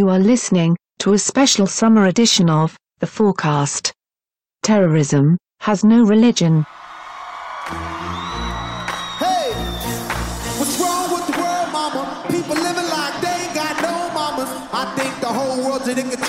[0.00, 3.92] You are listening to a special summer edition of The FOARcast.
[4.62, 6.64] Terrorism has no religion.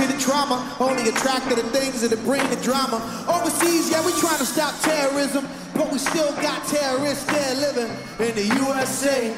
[0.02, 2.98] To the trauma, only attracted to things that bring the drama.
[3.30, 8.34] Overseas, yeah, we trying to stop terrorism, but we still got terrorists there living in
[8.36, 9.36] the USA.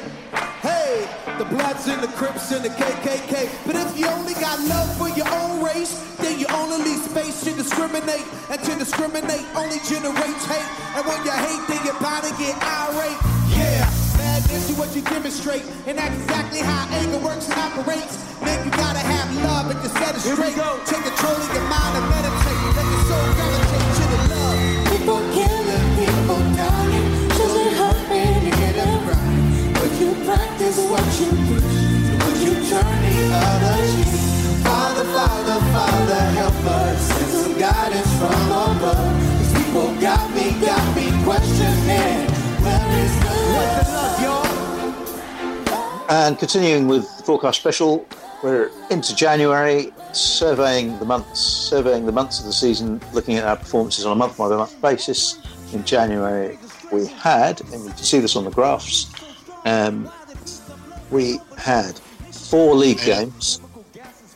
[0.62, 1.06] Hey,
[1.38, 3.66] the Bloods and the Crips and the KKK.
[3.66, 7.44] But if you only got love for your own race, then you only leave space
[7.44, 8.24] to discriminate.
[8.48, 10.70] And to discriminate only generates hate.
[10.96, 13.20] And when you hate, then you're bound to get irate.
[13.52, 14.03] Yeah,
[14.34, 15.62] madness is what you demonstrate.
[15.86, 18.18] And that's exactly how anger works and operates.
[18.42, 20.58] Man, you gotta have love and you set it straight.
[20.90, 22.60] Take control of your mind and meditate.
[22.74, 24.58] Let your soul gravitate to the love.
[24.90, 29.30] People killing, people dying, children hurt when you get it right.
[29.78, 32.02] Would you practice what you preach?
[32.22, 34.18] Would you turn the other cheek?
[34.66, 36.98] Father, Father, Father, help us.
[37.06, 39.14] Send some guidance from above.
[39.38, 42.26] These people got me, got me questioning.
[42.64, 44.13] Where is the love, y'all?
[46.08, 48.06] And continuing with the FOARcast special,
[48.42, 53.56] we're into January, surveying the months, surveying the months of the season, looking at our
[53.56, 55.40] performances on a month by month basis.
[55.72, 56.58] In January,
[56.92, 59.10] we had, and you can see this on the graphs,
[59.64, 60.10] um,
[61.10, 63.62] we had four league games,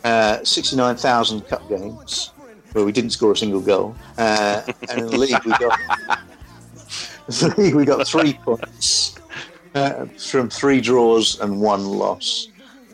[0.04, 2.32] uh, 69,000 cup games,
[2.72, 5.78] where we didn't score a single goal, uh, and in the league we got
[7.26, 9.17] the league we got three points
[9.78, 12.48] uh, from three draws and one loss.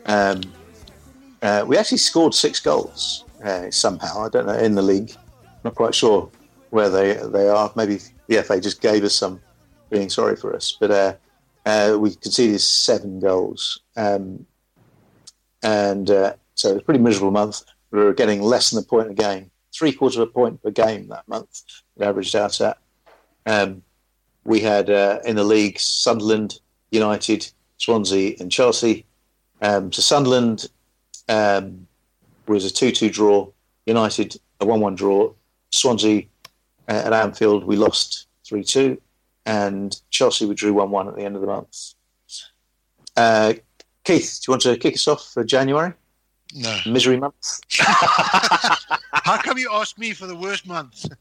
[0.05, 0.41] Um,
[1.41, 4.25] uh, we actually scored six goals uh, somehow.
[4.25, 5.11] I don't know in the league.
[5.63, 6.29] Not quite sure
[6.69, 7.71] where they they are.
[7.75, 9.41] Maybe the FA just gave us some,
[9.89, 10.77] being sorry for us.
[10.79, 11.13] But uh,
[11.65, 14.45] uh, we conceded seven goals, um,
[15.63, 17.63] and uh, so it was a pretty miserable month.
[17.91, 20.71] We were getting less than a point a game, three quarters of a point per
[20.71, 21.61] game that month.
[21.97, 22.77] It averaged out at.
[23.47, 23.81] Um,
[24.43, 26.59] we had in the league Sunderland,
[26.95, 29.05] United, Swansea, and Chelsea.
[29.61, 30.69] Um, so Sunderland
[31.29, 31.87] um,
[32.47, 33.47] was a 2 2 draw,
[33.85, 35.33] United a 1 1 draw,
[35.71, 36.23] Swansea
[36.87, 38.99] uh, at Anfield we lost 3 2,
[39.45, 41.93] and Chelsea we drew 1 1 at the end of the month.
[43.15, 43.53] Uh,
[44.03, 45.93] Keith, do you want to kick us off for January?
[46.53, 46.77] No.
[46.85, 47.59] Misery month?
[47.79, 51.05] How come you asked me for the worst month?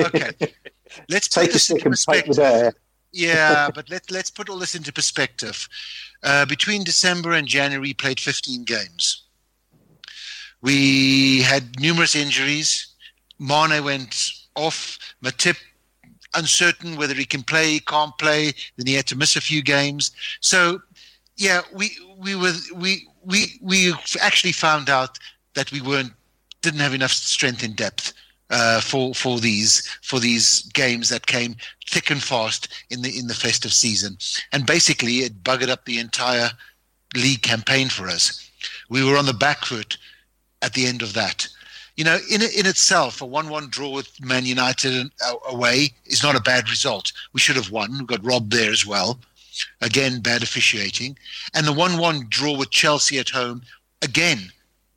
[0.00, 0.32] Okay.
[1.08, 2.74] Let's Take a stick and take the perspective.
[3.12, 5.68] Yeah, but let, let's put all this into perspective.
[6.22, 9.24] Uh, between December and January, played 15 games.
[10.60, 12.86] We had numerous injuries.
[13.38, 14.98] Mane went off.
[15.22, 15.56] Matip,
[16.34, 18.52] uncertain whether he can play, he can't play.
[18.76, 20.10] Then he had to miss a few games.
[20.40, 20.80] So,
[21.36, 25.18] yeah, we we were we we we actually found out
[25.54, 26.12] that we weren't
[26.60, 28.12] didn't have enough strength in depth
[28.50, 33.26] uh, for for these for these games that came thick and fast in the in
[33.26, 34.16] the festive season,
[34.52, 36.50] and basically it buggered up the entire
[37.14, 38.50] league campaign for us.
[38.88, 39.98] We were on the back foot
[40.62, 41.48] at the end of that.
[41.96, 46.36] You know, in in itself, a one-one draw with Man United uh, away is not
[46.36, 47.12] a bad result.
[47.32, 47.98] We should have won.
[47.98, 49.18] We got robbed there as well.
[49.80, 51.18] Again, bad officiating,
[51.54, 53.62] and the one-one draw with Chelsea at home.
[54.02, 54.52] Again,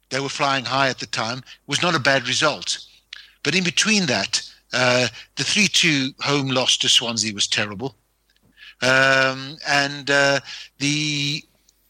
[0.09, 1.41] they were flying high at the time.
[1.66, 2.85] Was not a bad result.
[3.44, 4.41] But in between that,
[4.74, 7.96] uh, the 3 2 home loss to Swansea was terrible.
[8.81, 10.40] Um, and uh,
[10.79, 11.44] the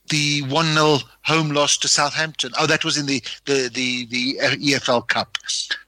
[0.09, 2.51] the 1 0 home loss to Southampton.
[2.59, 5.37] Oh, that was in the, the, the, the EFL Cup.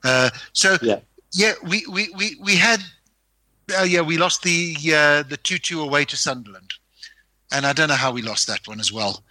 [0.03, 0.99] Uh, so, Yeah.
[1.33, 2.79] yeah, we, we, we, we had,
[3.77, 6.73] uh, yeah, we lost the uh, the 2 2 away to Sunderland.
[7.51, 9.23] And I don't know how we lost that one as well.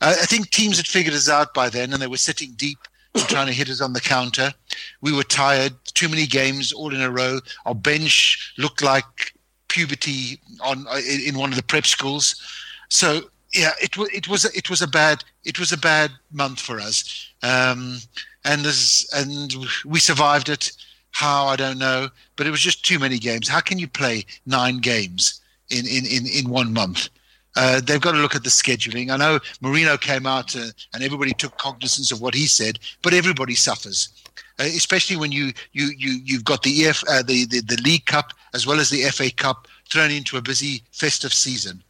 [0.00, 2.78] Uh, I think teams had figured us out by then and they were sitting deep
[3.24, 4.52] trying to hit us on the counter.
[5.00, 7.40] We were tired, too many games all in a row.
[7.64, 9.32] Our bench looked like
[9.68, 10.86] puberty on
[11.26, 12.40] in one of the prep schools.
[12.88, 13.22] So
[13.52, 16.80] yeah, it was it was it was a bad it was a bad month for
[16.80, 17.98] us, um,
[18.44, 18.66] and
[19.14, 19.54] and
[19.84, 20.72] we survived it.
[21.10, 23.48] How I don't know, but it was just too many games.
[23.48, 25.40] How can you play nine games
[25.70, 27.08] in in in, in one month?
[27.56, 29.10] Uh, they've got to look at the scheduling.
[29.10, 33.14] I know Mourinho came out uh, and everybody took cognizance of what he said, but
[33.14, 34.10] everybody suffers,
[34.58, 38.04] uh, especially when you you you you've got the EF uh, the, the the League
[38.04, 41.82] Cup as well as the FA Cup thrown into a busy festive season.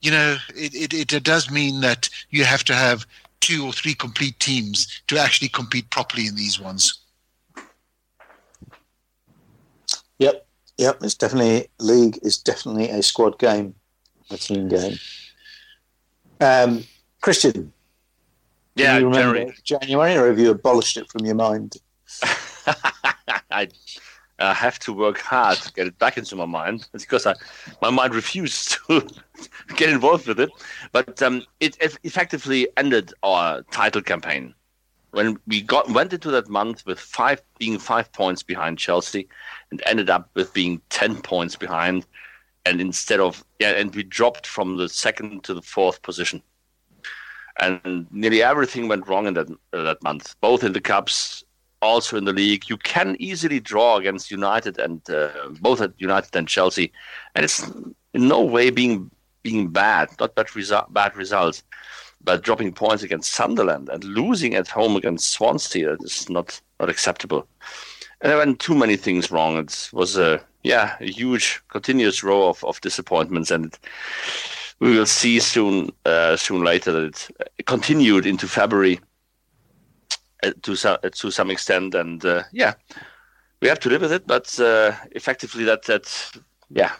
[0.00, 3.06] You know, it, it, it does mean that you have to have
[3.40, 7.00] two or three complete teams to actually compete properly in these ones.
[10.18, 10.46] Yep,
[10.78, 10.98] yep.
[11.02, 13.74] It's definitely league is definitely a squad game,
[14.30, 14.96] a team game.
[16.40, 16.84] Um,
[17.20, 17.72] Christian,
[18.74, 19.54] Yeah, Do you remember January.
[19.64, 21.76] January, or have you abolished it from your mind?
[23.50, 23.68] I
[24.38, 27.34] uh, have to work hard to get it back into my mind It's because I,
[27.80, 29.08] my mind refused to
[29.76, 30.50] get involved with it.
[30.92, 34.54] But um, it, eff- effectively ended our title campaign
[35.12, 39.26] when we got went into that month with five being five points behind Chelsea,
[39.70, 42.04] and ended up with being ten points behind,
[42.66, 46.42] and instead of yeah, and we dropped from the second to the fourth position.
[47.58, 51.44] And nearly everything went wrong in that uh, that month, both in the cups
[51.80, 52.68] also in the league.
[52.68, 55.30] You can easily draw against United and uh,
[55.60, 56.92] both at United and Chelsea,
[57.34, 57.62] and it's
[58.14, 59.10] in no way being
[59.42, 61.62] being bad, not bad, resu- bad results,
[62.22, 67.46] but dropping points against Sunderland and losing at home against Swansea is not not acceptable.
[68.20, 69.58] And there went too many things wrong.
[69.58, 73.76] It was a yeah a huge continuous row of, of disappointments, and
[74.80, 79.00] we will see soon uh, soon later that it continued into February
[80.42, 82.74] uh, to some uh, to some extent, and uh, yeah,
[83.60, 84.26] we have to live with it.
[84.26, 86.32] But uh, effectively, that that
[86.70, 86.92] yeah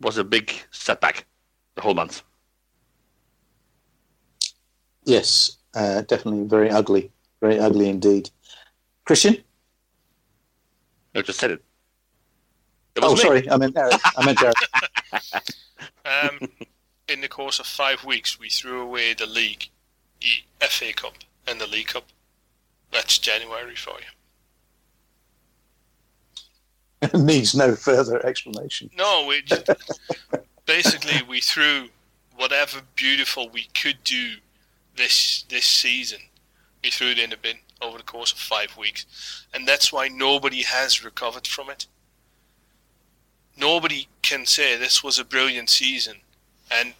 [0.00, 1.26] was a big setback
[1.74, 2.22] the whole month.
[5.04, 8.30] Yes, uh, definitely very ugly, very ugly indeed.
[9.04, 9.36] Christian?
[11.16, 11.62] I just said it.
[12.94, 13.20] It Oh, me.
[13.20, 13.94] sorry, I meant Derek.
[14.16, 14.56] I meant Derek.
[16.06, 16.38] Um,
[17.08, 19.68] in the course of five weeks, we threw away the league,
[20.20, 20.28] the
[20.68, 21.14] FA Cup,
[21.48, 22.04] and the League Cup.
[22.92, 23.94] That's January for
[27.12, 27.18] you.
[27.18, 28.88] Needs no further explanation.
[28.96, 29.68] No, we just,
[30.64, 31.88] basically we threw
[32.36, 34.34] whatever beautiful we could do
[34.96, 36.20] this this season.
[36.84, 39.06] We threw it in the bin over the course of five weeks,
[39.52, 41.86] and that's why nobody has recovered from it.
[43.56, 46.16] Nobody can say this was a brilliant season,
[46.70, 46.94] and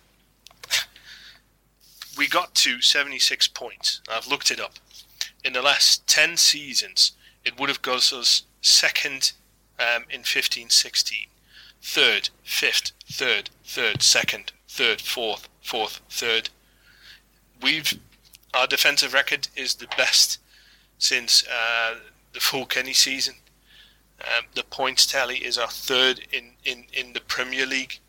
[2.18, 4.00] we got to seventy six points.
[4.10, 4.74] I've looked it up.
[5.44, 7.12] In the last ten seasons,
[7.44, 9.32] it would have got us second
[9.78, 11.28] um, in 15-16
[11.82, 16.50] third, fifth, third, third, second, third, fourth, fourth, third.
[17.62, 17.98] We've
[18.52, 20.38] our defensive record is the best
[20.98, 21.96] since uh,
[22.32, 23.34] the full Kenny season.
[24.20, 28.00] Um, the points tally is our third in, in, in the Premier League.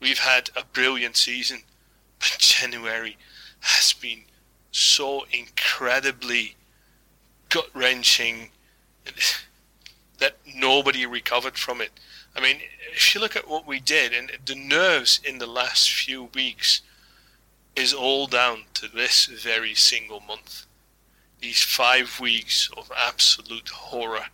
[0.00, 1.62] We've had a brilliant season,
[2.18, 3.16] but January
[3.60, 4.22] has been
[4.70, 6.54] so incredibly
[7.48, 8.50] gut wrenching
[10.18, 11.90] that nobody recovered from it.
[12.34, 12.58] I mean,
[12.92, 16.82] if you look at what we did, and the nerves in the last few weeks
[17.74, 20.65] is all down to this very single month.
[21.46, 24.26] These five weeks of absolute horror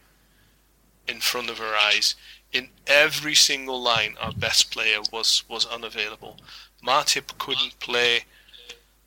[1.07, 2.15] in front of our eyes.
[2.55, 6.39] In every single line, our best player was, was unavailable.
[6.83, 8.21] Matip couldn't play.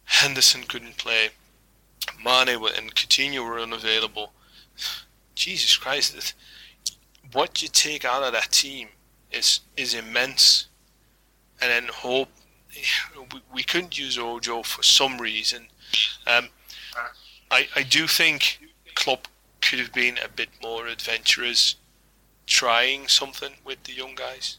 [0.04, 1.30] Henderson couldn't play.
[2.24, 4.34] Mane and Coutinho were unavailable.
[5.34, 6.36] Jesus Christ,
[7.32, 8.90] what you take out of that team
[9.32, 10.68] is is immense.
[11.60, 12.30] And then hope
[13.34, 15.70] we, we couldn't use Ojo for some reason.
[16.28, 16.50] Um,
[17.56, 18.60] I I do think
[18.96, 19.28] Klopp
[19.62, 21.76] could have been a bit more adventurous,
[22.46, 24.58] trying something with the young guys.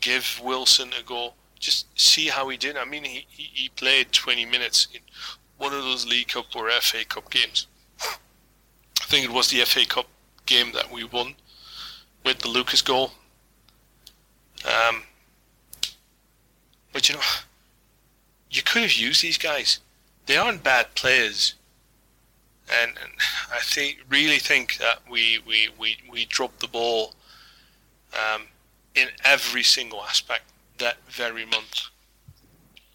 [0.00, 1.34] Give Wilson a go.
[1.58, 2.76] Just see how he did.
[2.76, 5.00] I mean, he, he, played 20 minutes in
[5.56, 7.66] one of those League Cup or FA Cup games.
[8.00, 10.06] I think it was the FA Cup
[10.46, 11.34] game that we won
[12.24, 13.10] with the Lucas goal.
[14.64, 15.02] Um,
[16.92, 17.22] but you know,
[18.50, 19.80] you could have used these guys.
[20.26, 21.54] They aren't bad players,
[22.82, 22.92] and,
[23.52, 27.14] I think really think that we we, we, we dropped the ball
[28.14, 28.42] um,
[28.94, 30.44] in every single aspect
[30.78, 31.88] that very month.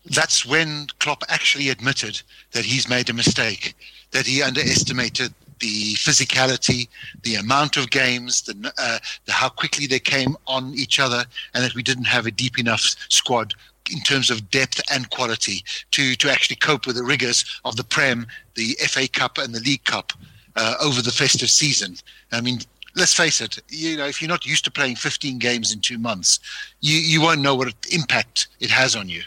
[0.05, 3.73] that's when Klopp actually admitted that he's made a mistake,
[4.11, 6.87] that he underestimated the physicality,
[7.23, 11.63] the amount of games, the, uh, the how quickly they came on each other, and
[11.63, 13.53] that we didn't have a deep enough squad
[13.91, 17.83] in terms of depth and quality to to actually cope with the rigors of the
[17.83, 20.13] Prem, the FA Cup, and the League Cup
[20.55, 21.95] uh, over the festive season.
[22.31, 22.59] I mean.
[22.95, 23.57] Let's face it.
[23.69, 26.39] You know, if you're not used to playing 15 games in two months,
[26.79, 29.23] you, you won't know what impact it has on you.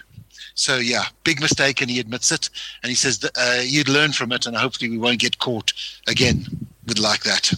[0.57, 2.49] So yeah, big mistake, and he admits it,
[2.83, 5.73] and he says that uh, you'd learn from it, and hopefully we won't get caught
[6.09, 6.47] again
[6.87, 7.53] with like that.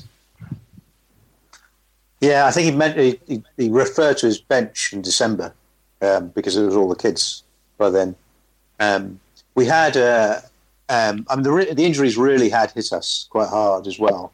[2.21, 5.55] Yeah, I think he meant he, he, he referred to his bench in December
[6.03, 7.43] um, because it was all the kids
[7.77, 8.15] by then.
[8.81, 9.21] Um,
[9.55, 10.41] we had, uh,
[10.89, 14.33] um, I mean, the, re- the injuries really had hit us quite hard as well,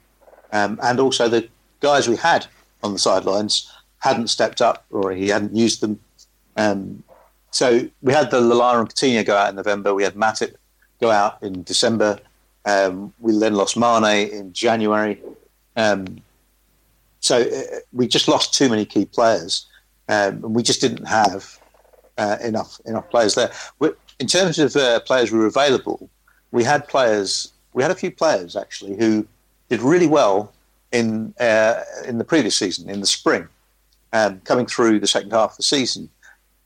[0.53, 1.49] um, and also the
[1.81, 2.47] guys we had
[2.83, 5.99] on the sidelines hadn't stepped up or he hadn't used them.
[6.57, 7.03] Um,
[7.51, 9.95] so we had the Lallana and Coutinho go out in November.
[9.95, 10.55] We had Matip
[11.01, 12.19] go out in December.
[12.67, 15.21] Um, we then lost Mane in January.
[17.25, 19.67] So uh, we just lost too many key players,
[20.09, 21.59] um, we just didn't have
[22.19, 23.53] uh, enough enough players there.
[23.79, 26.09] We, in terms of uh, players who were available,
[26.53, 27.53] we had players.
[27.73, 29.27] We had a few players actually who
[29.69, 30.53] did really well
[30.93, 33.49] in uh, in the previous season in the spring,
[34.13, 36.09] um, coming through the second half of the season.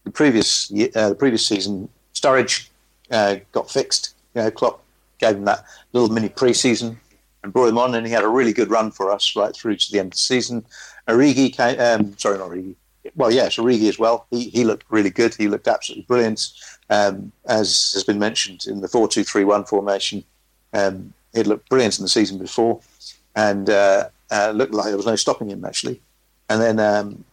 [0.04, 2.68] The previous uh, the previous season, Sturridge
[3.10, 4.14] uh, got fixed.
[4.34, 4.84] You know, Klopp
[5.18, 7.00] gave him that little mini pre-season
[7.42, 9.76] and brought him on, and he had a really good run for us right through
[9.76, 10.64] to the end of the season.
[11.08, 12.74] Origi came, um, sorry, not Origi.
[13.14, 14.26] Well, yes, Origi as well.
[14.30, 15.34] He, he looked really good.
[15.34, 16.48] He looked absolutely brilliant.
[16.90, 20.24] Um, as has been mentioned in the 4 2 3 1 formation,
[20.72, 22.80] um, he looked brilliant in the season before
[23.36, 26.00] and uh, uh, looked like there was no stopping him, actually.
[26.48, 27.24] And then um,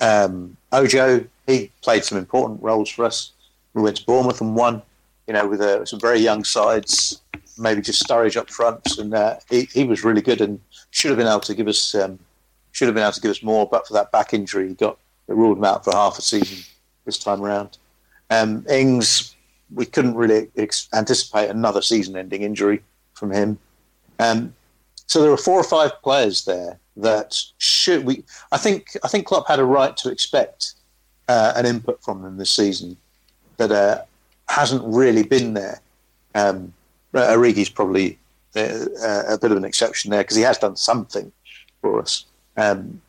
[0.00, 3.32] um, Ojo, he played some important roles for us.
[3.74, 4.82] We went to Bournemouth and won,
[5.26, 7.22] you know, with uh, some very young sides,
[7.58, 11.18] maybe just Sturridge up front, and uh, he, he was really good and should have
[11.18, 12.18] been able to give us um,
[12.72, 14.98] should have been able to give us more, but for that back injury, he got
[15.28, 16.58] it ruled him out for half a season
[17.04, 17.78] this time around.
[18.30, 19.34] Um, Ings,
[19.72, 22.82] we couldn't really ex- anticipate another season-ending injury
[23.14, 23.58] from him.
[24.18, 24.54] Um,
[25.06, 28.24] so there were four or five players there that should we.
[28.52, 30.74] I think I think Klopp had a right to expect
[31.28, 32.96] uh, an input from them this season
[33.56, 34.02] that uh,
[34.48, 35.80] hasn't really been there.
[36.34, 36.72] Um,
[37.14, 38.18] Origi's probably
[38.54, 41.32] uh, a bit of an exception there because he has done something
[41.80, 43.00] for us, um,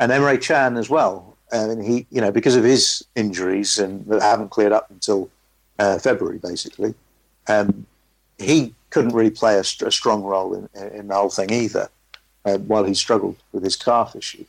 [0.00, 1.33] and Emre Can as well.
[1.54, 5.30] And he, you know, because of his injuries and that haven't cleared up until
[5.78, 6.94] uh, February, basically,
[7.48, 7.86] um,
[8.38, 11.88] he couldn't really play a, a strong role in, in, the whole thing either,
[12.44, 14.44] uh, while he struggled with his calf issue.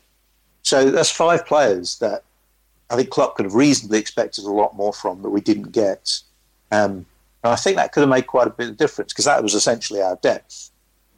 [0.63, 2.23] So that's five players that
[2.89, 6.19] I think Klopp could have reasonably expected a lot more from that we didn't get.
[6.71, 7.05] Um,
[7.43, 9.53] and I think that could have made quite a bit of difference because that was
[9.53, 10.71] essentially our depth.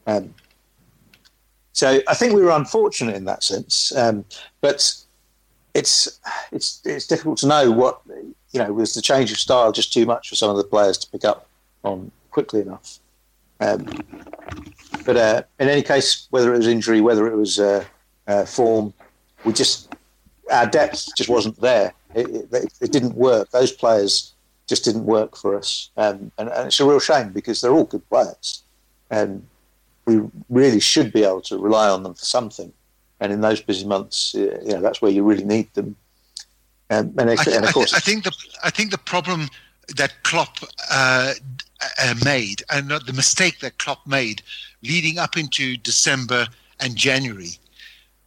[0.05, 0.33] Um,
[1.71, 4.25] so I think we were unfortunate in that sense, um,
[4.61, 4.93] but
[5.77, 6.19] it's
[6.51, 8.01] it's it's difficult to know what
[8.51, 10.97] you know was the change of style just too much for some of the players
[10.97, 11.47] to pick up
[11.83, 12.99] on quickly enough.
[13.59, 13.85] Um,
[15.05, 17.85] but uh, in any case, whether it was injury, whether it was uh,
[18.27, 18.93] uh, form,
[19.45, 19.93] we just
[20.51, 21.93] our depth just wasn't there.
[22.15, 23.51] It, it, it, didn't work.
[23.51, 24.33] Those players
[24.65, 27.83] just didn't work for us, um, and, and, it's a real shame because they're all
[27.83, 28.63] good players,
[29.11, 29.45] and
[30.05, 32.73] we really should be able to rely on them for something.
[33.19, 35.95] And in those busy months, uh, you know, that's where you really need them.
[36.89, 38.31] Um, and, and, and of course, I, I, think the
[38.63, 39.49] I think the problem
[39.95, 40.59] that Klopp
[40.89, 41.33] uh,
[42.01, 44.41] uh, made, and the mistake that Klopp made,
[44.83, 46.47] leading up into December
[46.79, 47.51] and January,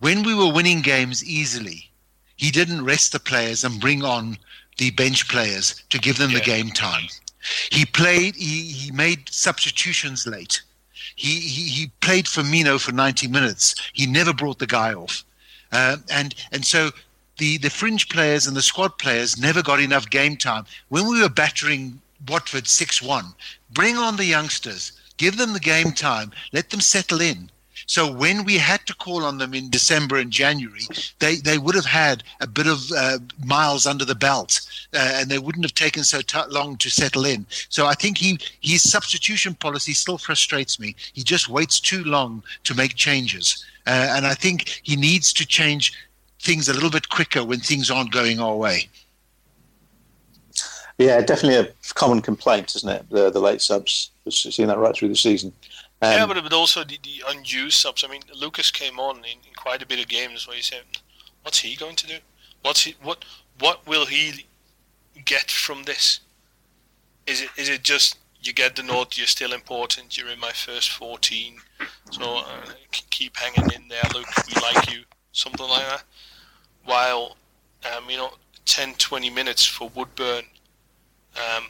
[0.00, 1.90] when we were winning games easily,
[2.36, 4.36] he didn't rest the players and bring on
[4.78, 6.38] the bench players to give them yeah.
[6.38, 7.04] the game time.
[7.70, 8.36] He played.
[8.36, 10.62] He, he made substitutions late.
[11.16, 13.74] He, he he played Firmino for 90 minutes.
[13.92, 15.24] He never brought the guy off,
[15.72, 16.90] uh, and and so
[17.38, 20.64] the the fringe players and the squad players never got enough game time.
[20.88, 23.34] When we were battering Watford 6-1,
[23.72, 27.50] bring on the youngsters, give them the game time, let them settle in.
[27.90, 30.86] So when we had to call on them in December and January,
[31.18, 34.60] they, they would have had a bit of uh, miles under the belt,
[34.94, 37.44] uh, and they wouldn't have taken so t- long to settle in.
[37.68, 40.94] So I think he his substitution policy still frustrates me.
[41.14, 45.44] He just waits too long to make changes, uh, and I think he needs to
[45.44, 45.92] change
[46.38, 48.88] things a little bit quicker when things aren't going our way.
[50.96, 53.10] Yeah, definitely a common complaint, isn't it?
[53.10, 54.12] The the late subs.
[54.24, 55.52] We've seen that right through the season.
[56.02, 58.04] Um, yeah, but, but also the, the unused subs.
[58.04, 60.82] I mean, Lucas came on in, in quite a bit of games where you said,
[61.42, 62.18] "What's he going to do?
[62.62, 62.96] What's he?
[63.02, 63.24] What?
[63.58, 64.46] What will he
[65.24, 66.20] get from this?
[67.26, 69.18] Is it is it just you get the note?
[69.18, 70.16] You're still important.
[70.16, 71.56] You're in my first 14,
[72.10, 72.44] so uh,
[73.10, 74.26] keep hanging in there, Luke.
[74.48, 75.02] We like you,
[75.32, 76.04] something like that.
[76.84, 77.36] While,
[77.94, 78.30] um, you know,
[78.64, 80.44] 10, 20 minutes for Woodburn
[81.36, 81.64] um,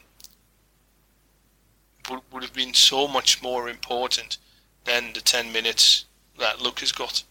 [2.10, 4.38] would, would have been so much more important
[4.84, 6.06] than the 10 minutes
[6.38, 7.22] that Lucas got.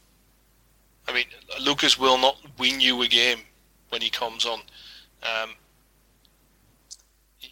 [1.07, 1.25] I mean,
[1.61, 3.39] Lucas will not win you a game
[3.89, 4.61] when he comes on.
[5.23, 5.51] Um,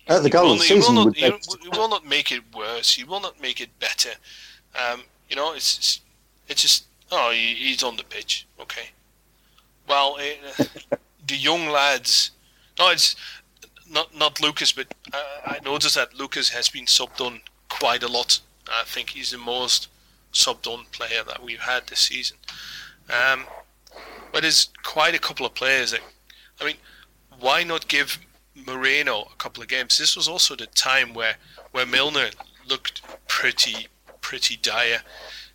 [0.08, 2.94] At the goal season, will not, he, he, will not make it worse.
[2.94, 4.12] He will not make it better.
[4.76, 6.02] Um, you know, it's, it's,
[6.48, 8.46] it's just oh, he, he's on the pitch.
[8.60, 8.90] Okay.
[9.88, 10.70] Well, it,
[11.28, 12.32] the young lads.
[12.78, 13.16] No, it's
[13.92, 18.08] not not Lucas, but I, I noticed that Lucas has been subbed on quite a
[18.08, 18.40] lot.
[18.70, 19.88] I think he's the most
[20.34, 22.38] subbed on player that we've had this season.
[23.10, 23.46] Um,
[24.32, 26.02] but there's quite a couple of players that,
[26.60, 26.76] I mean,
[27.40, 28.20] why not give
[28.54, 29.98] Moreno a couple of games?
[29.98, 31.36] This was also the time where,
[31.72, 32.30] where Milner
[32.68, 33.88] looked pretty
[34.28, 35.00] pretty dire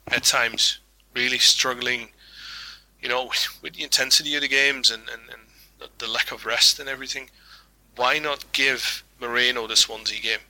[0.08, 0.78] at times,
[1.14, 2.08] really struggling,
[3.02, 6.46] you know, with, with the intensity of the games and, and, and the lack of
[6.46, 7.28] rest and everything.
[7.96, 10.40] Why not give Moreno the Swansea game?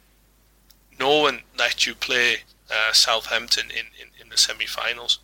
[0.99, 2.37] No one let you play
[2.71, 5.19] uh, Southampton in, in, in the semi-finals.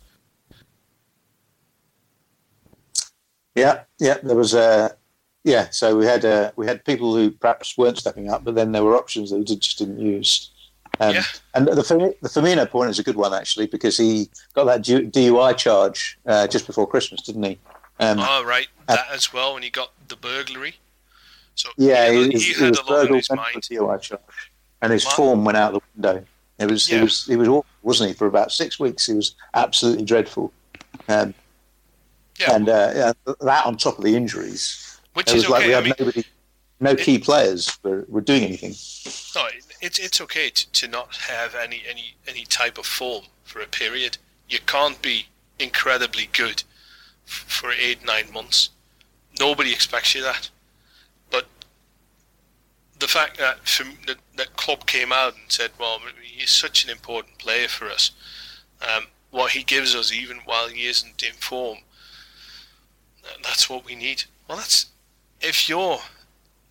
[3.55, 4.95] Yeah, yeah, there was a
[5.43, 5.67] yeah.
[5.71, 8.83] So we had uh, we had people who perhaps weren't stepping up, but then there
[8.83, 10.51] were options that we did, just didn't use.
[10.99, 11.23] Um, Yeah.
[11.53, 11.75] And the
[12.21, 16.47] the Firmino point is a good one actually because he got that DUI charge uh,
[16.47, 17.59] just before Christmas, didn't he?
[17.99, 19.53] Um, Oh, right, uh, that as well.
[19.55, 20.75] When he got the burglary,
[21.59, 23.55] so yeah, he, he, he had a lot on his and mind.
[23.57, 24.17] a DUI
[24.81, 25.15] and his What?
[25.15, 26.25] form went out the window.
[26.57, 26.97] It was Yeah.
[26.97, 28.13] he was he was awful, wasn't he?
[28.15, 30.51] For about six weeks, he was absolutely dreadful.
[31.07, 31.33] Um,
[32.39, 35.65] Yeah, and uh, yeah, that on top of the injuries, which it is was like
[35.65, 35.73] we okay.
[35.73, 36.23] I had mean, nobody,
[36.79, 38.73] no key players were, were doing anything.
[39.35, 43.23] no, it- it's it's okay to, to not have any, any any type of form
[43.43, 44.17] for a period.
[44.49, 45.27] You can't be
[45.59, 46.63] incredibly good
[47.25, 48.69] for eight nine months.
[49.39, 50.49] Nobody expects you that.
[52.99, 57.37] The fact that from, that, that came out and said, "Well, he's such an important
[57.37, 58.11] player for us.
[58.81, 61.79] Um, what he gives us, even while he isn't in form,
[63.43, 64.87] that's what we need." Well, that's
[65.41, 65.99] if you're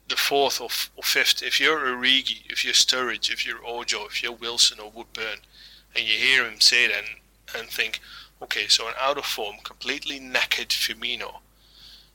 [0.08, 4.06] the fourth or, f- or fifth, if you're Origi, if you're Sturridge, if you're Ojo,
[4.06, 5.40] if you're Wilson or Woodburn,
[5.94, 8.00] and you hear him say that and, and think,
[8.42, 11.36] okay, so an out of form, completely knackered Firmino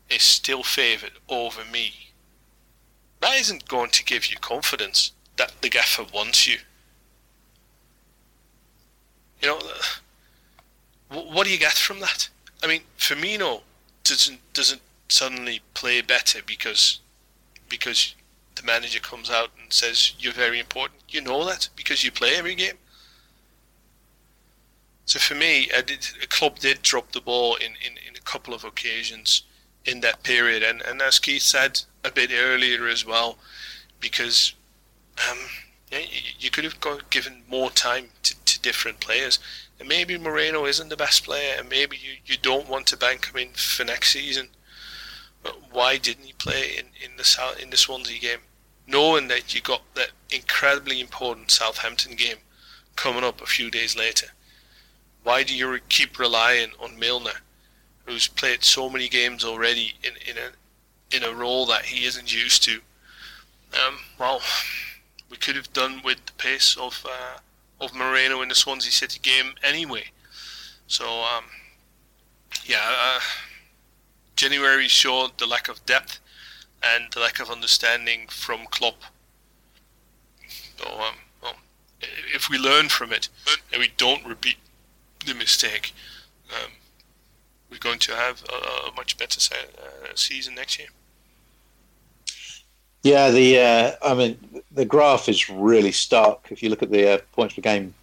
[0.10, 2.13] is still favoured over me.
[3.24, 6.58] That isn't going to give you confidence that the gaffer wants you.
[9.42, 9.60] You know,
[11.10, 12.28] what do you get from that?
[12.62, 13.62] I mean, Firmino
[14.04, 17.00] doesn't doesn't suddenly play better because
[17.70, 18.14] because
[18.56, 21.00] the manager comes out and says you're very important.
[21.08, 22.78] You know that because you play every game.
[25.06, 28.66] So for me, a club did drop the ball in, in, in a couple of
[28.66, 29.44] occasions
[29.86, 33.38] in that period, and, and as Keith said a bit earlier as well,
[34.00, 34.54] because
[35.30, 35.38] um,
[35.92, 36.00] yeah,
[36.40, 39.40] you, could have got, given more time to, to different players.
[39.80, 43.28] And maybe Moreno isn't the best player, and maybe you, you don't want to bank
[43.28, 44.50] him in for next season.
[45.44, 48.40] But why didn't he play in, in the in the Swansea game,
[48.88, 52.38] knowing that you got that incredibly important Southampton game
[52.96, 54.28] coming up a few days later?
[55.24, 57.42] Why do you keep relying on Milner,
[58.06, 60.50] who's played so many games already in, in a
[61.14, 62.82] in a role that he isn't used to?
[63.74, 64.42] Um, well,
[65.30, 67.40] we could have done with the pace of uh,
[67.84, 70.06] of Moreno in the Swansea City game anyway.
[70.88, 71.46] So um,
[72.66, 73.20] yeah, uh,
[74.36, 76.20] January showed the lack of depth
[76.84, 79.02] and the lack of understanding from Klopp.
[80.78, 81.56] So um, well,
[82.34, 83.30] if we learn from it
[83.72, 84.58] and we don't repeat
[85.26, 85.94] the mistake,
[86.52, 86.72] um,
[87.70, 90.90] we're going to have a, a much better se- uh, season next year.
[93.04, 94.38] Yeah, the uh, I mean
[94.72, 97.94] the graph is really stark if you look at the uh, points per game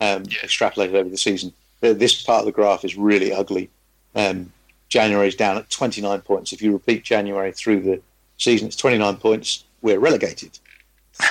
[0.00, 0.40] um, Yeah.
[0.42, 1.52] extrapolated over the season.
[1.82, 3.70] Uh, This part of the graph is really ugly.
[4.14, 4.52] Um,
[4.88, 6.52] January is down at 29 points.
[6.52, 8.02] If you repeat January through the
[8.36, 9.64] season, it's 29 points.
[9.80, 10.58] We're relegated.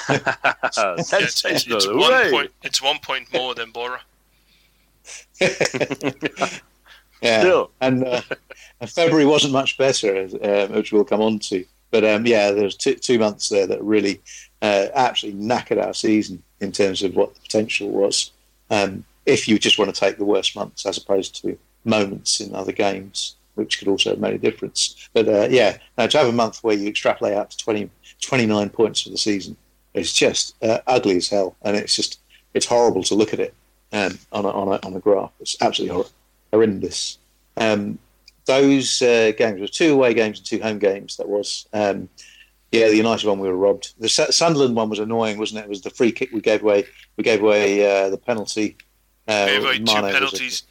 [0.10, 2.52] Yeah, it's, it's, it's one point.
[2.64, 3.98] It's one point more than Boro.
[7.22, 7.70] Yeah, Still.
[7.82, 8.22] and, uh,
[8.80, 11.64] and February wasn't much better, as, um, which we'll come on to.
[11.92, 14.22] But um, yeah, there's two, two months there that really
[14.62, 18.32] uh, absolutely knackered our season in terms of what the potential was.
[18.70, 22.56] Um, if you just want to take the worst months as opposed to moments in
[22.56, 25.10] other games, which could also have made a difference.
[25.14, 27.90] But uh, yeah, now to have a month where you extrapolate out to 20,
[28.22, 29.58] 29 points for the season,
[29.94, 32.20] it's just uh, ugly as hell, and it's just
[32.54, 33.54] it's horrible to look at it
[33.92, 35.32] um, on a, on a, on a graph.
[35.40, 36.10] It's absolutely hor-
[36.52, 37.18] horrendous.
[37.58, 38.00] Um,
[38.46, 41.18] those uh, games were two away games and two home games.
[41.18, 42.10] That was, um,
[42.72, 43.94] yeah, the United one we were robbed.
[44.00, 45.66] The Su- Sunderland one was annoying, wasn't it?
[45.66, 46.86] It was the free kick we gave away.
[47.18, 48.78] We gave away uh, the penalty.
[49.28, 50.64] Uh, Gave away two Mane was penalties.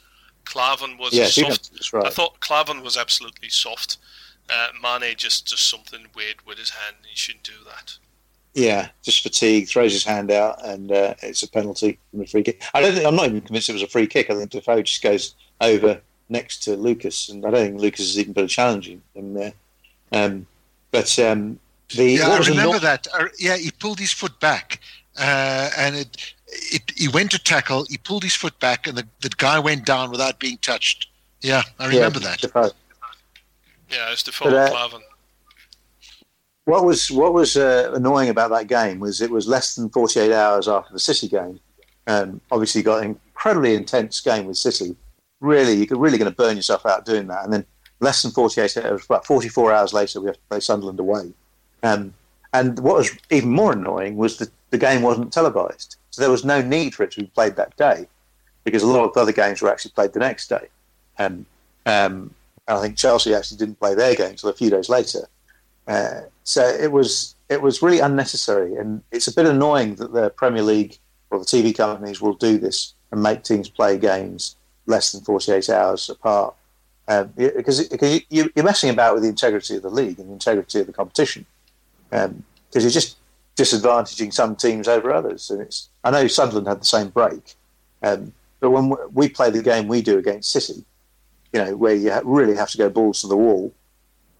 [0.44, 1.70] Klavan was yeah, soft.
[1.70, 2.06] penalties, right.
[2.06, 3.98] I thought Klavan was absolutely soft.
[4.52, 6.96] Uh, Mane just does something weird with his hand.
[7.08, 7.96] He shouldn't do that.
[8.54, 9.68] Yeah, just fatigue.
[9.68, 12.60] Throws his hand out, and uh, it's a penalty from a free kick.
[12.74, 14.28] I don't think I'm not even convinced it was a free kick.
[14.28, 16.00] I think Defoe just goes over
[16.30, 19.52] next to Lucas, and I don't think Lucas is even put a challenge in there.
[20.12, 20.46] Um,
[20.90, 21.58] but um,
[21.94, 23.06] the Yeah, I remember anno- that.
[23.12, 24.80] Uh, yeah, he pulled his foot back,
[25.18, 27.84] uh, and it, it, he went to tackle.
[27.88, 31.08] He pulled his foot back, and the, the guy went down without being touched.
[31.42, 32.40] Yeah, I yeah, remember that.
[32.40, 32.70] Defoe.
[33.90, 35.00] Yeah, it's the But, uh, Klavan.
[36.64, 40.32] What was what was uh, annoying about that game was it was less than 48
[40.32, 41.58] hours after the City game.
[42.06, 44.96] Um, obviously, got an incredibly intense game with City.
[45.40, 47.44] Really, you're really going to burn yourself out doing that.
[47.44, 47.66] And then
[48.00, 51.32] less than 48 hours, about 44 hours later, we have to play Sunderland away.
[51.82, 52.14] Um,
[52.52, 55.96] and what was even more annoying was that the game wasn't televised.
[56.10, 58.06] So there was no need for it to be played that day
[58.64, 60.68] because a lot of other games were actually played the next day.
[61.18, 61.46] Um,
[61.86, 62.34] um,
[62.66, 65.28] and I think Chelsea actually didn't play their game until a few days later.
[65.86, 70.30] Uh, so it was it was really unnecessary, and it's a bit annoying that the
[70.30, 70.98] Premier League
[71.30, 74.56] or the TV companies will do this and make teams play games
[74.90, 76.54] less than 48 hours apart.
[77.08, 80.32] Um, because, because you, are messing about with the integrity of the league and the
[80.32, 81.46] integrity of the competition.
[82.10, 83.16] Because um, you're just
[83.56, 85.50] disadvantaging some teams over others.
[85.50, 87.54] And it's I know Sunderland had the same break,
[88.02, 90.84] um, but when we play the game we do against City,
[91.52, 93.72] you know, where you really have to go balls to the wall,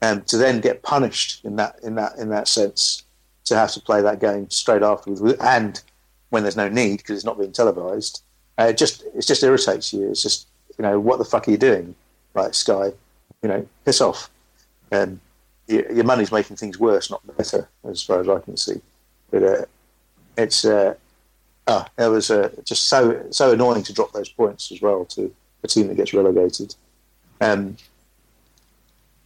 [0.01, 3.03] and to then get punished in that in that in that sense,
[3.45, 5.83] to have to play that game straight afterwards, and
[6.31, 8.23] when there's no need because it's not being televised,
[8.61, 10.11] uh, it just it just irritates you.
[10.11, 10.47] It's just
[10.79, 11.95] you know what the fuck are you doing,
[12.35, 12.93] like Sky,
[13.43, 14.31] you know, piss off,
[14.91, 15.19] and
[15.67, 18.81] your, your money's making things worse, not better, as far as I can see.
[19.31, 19.65] But uh,
[20.37, 20.95] it's uh,
[21.69, 25.35] oh, it was uh, just so so annoying to drop those points as well to
[25.63, 26.75] a team that gets relegated.
[27.41, 27.79] Um,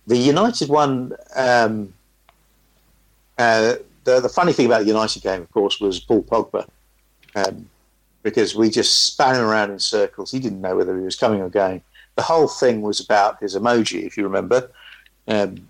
[0.07, 1.93] the United one, um,
[3.39, 6.69] uh, the, the funny thing about the United game, of course, was Paul Pogba,
[7.35, 7.69] um,
[8.25, 10.33] because we just span around in circles.
[10.33, 11.83] He didn't know whether he was coming or going.
[12.17, 14.71] The whole thing was about his emoji, if you remember,
[15.27, 15.69] because um,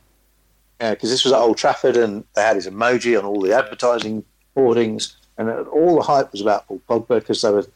[0.80, 4.24] uh, this was at Old Trafford and they had his emoji on all the advertising
[4.54, 7.66] hoardings, and all the hype was about Paul Pogba because they were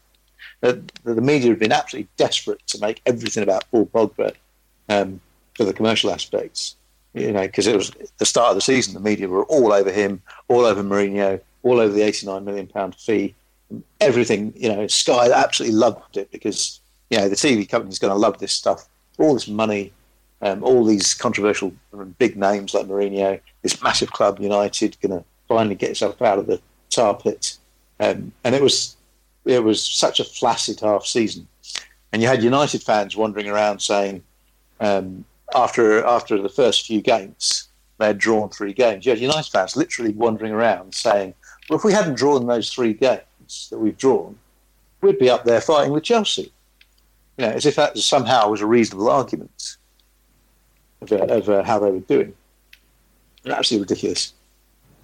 [0.60, 4.34] the, the media had been absolutely desperate to make everything about Paul Pogba
[4.88, 5.20] um,
[5.56, 6.76] for the commercial aspects.
[7.14, 9.90] You know, because it was the start of the season, the media were all over
[9.90, 13.34] him, all over Mourinho, all over the 89 million pound fee,
[14.00, 14.52] everything.
[14.56, 18.38] You know, Sky absolutely loved it because you know the TV company's going to love
[18.38, 18.88] this stuff.
[19.18, 19.92] All this money,
[20.42, 21.72] um, all these controversial
[22.18, 26.46] big names like Mourinho, this massive club United going to finally get itself out of
[26.46, 27.58] the tar pit,
[28.00, 28.96] um, and it was
[29.44, 31.46] it was such a flaccid half season,
[32.12, 34.22] and you had United fans wandering around saying,
[34.80, 39.04] um, after after the first few games, they had drawn three games.
[39.04, 41.34] You had United fans literally wandering around saying,
[41.68, 43.22] "Well, if we hadn't drawn those three games
[43.70, 44.38] that we've drawn,
[45.00, 46.52] we'd be up there fighting with Chelsea."
[47.36, 49.76] You know, as if that somehow was a reasonable argument
[51.00, 52.34] of, uh, of uh, how they were doing.
[53.46, 54.34] Absolutely ridiculous.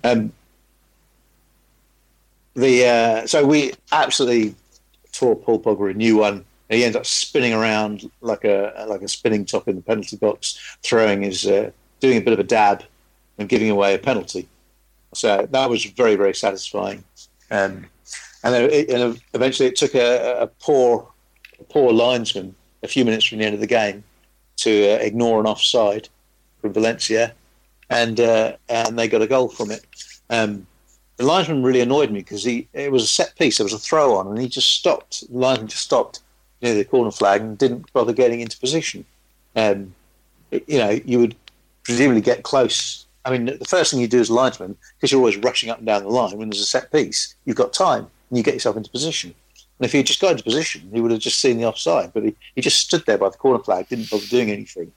[0.02, 0.32] Um,
[2.54, 4.54] the uh, so we absolutely
[5.12, 9.08] tore Paul Pogba a new one he ends up spinning around like a like a
[9.08, 12.82] spinning top in the penalty box, throwing his uh, doing a bit of a dab
[13.38, 14.48] and giving away a penalty.
[15.14, 17.04] So that was very very satisfying.
[17.50, 17.86] Um,
[18.44, 21.08] and then it, and eventually it took a, a poor
[21.58, 24.04] a poor linesman a few minutes from the end of the game
[24.56, 26.08] to uh, ignore an offside
[26.60, 27.34] from Valencia,
[27.90, 29.84] and uh, and they got a goal from it.
[30.30, 30.66] Um,
[31.16, 33.58] the linesman really annoyed me because he it was a set piece.
[33.58, 35.26] There was a throw on, and he just stopped.
[35.30, 36.20] The linesman just stopped
[36.60, 39.06] near the corner flag and didn't bother getting into position.
[39.56, 39.94] Um,
[40.50, 41.34] you know, you would
[41.82, 43.06] presumably get close.
[43.24, 45.78] I mean, the first thing you do as a linesman, because you're always rushing up
[45.78, 48.54] and down the line when there's a set piece, you've got time and you get
[48.54, 49.34] yourself into position.
[49.78, 52.12] And if he just got into position, he would have just seen the offside.
[52.12, 54.92] But he, he just stood there by the corner flag, didn't bother doing anything,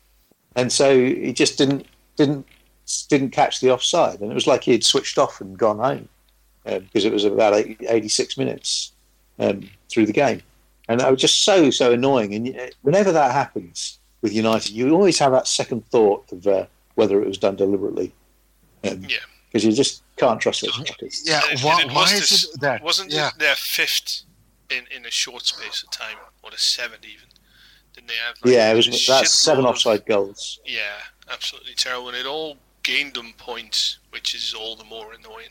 [0.56, 2.46] and so he just didn't didn't
[3.10, 4.22] didn't catch the offside.
[4.22, 6.10] And it was like he had switched off and gone home
[6.66, 8.94] uh, because it was about 80, 86 minutes
[9.40, 10.42] um, through the game
[10.88, 12.34] and that was just so so annoying.
[12.34, 17.22] And whenever that happens with United, you always have that second thought of uh, whether
[17.22, 18.14] it was done deliberately.
[18.90, 21.22] Um, yeah, because you just can't trust those fuckers.
[21.24, 22.84] Yeah, why, why is it that?
[22.84, 23.30] Wasn't yeah.
[23.30, 24.24] it their fifth
[24.70, 27.28] in, in a short space of time, or the seventh even?
[27.94, 28.36] Didn't they have?
[28.44, 30.60] Like, yeah, it was that's seven offside goals.
[30.66, 30.82] Yeah,
[31.32, 35.50] absolutely terrible, and it all gained them points, which is all the more annoying.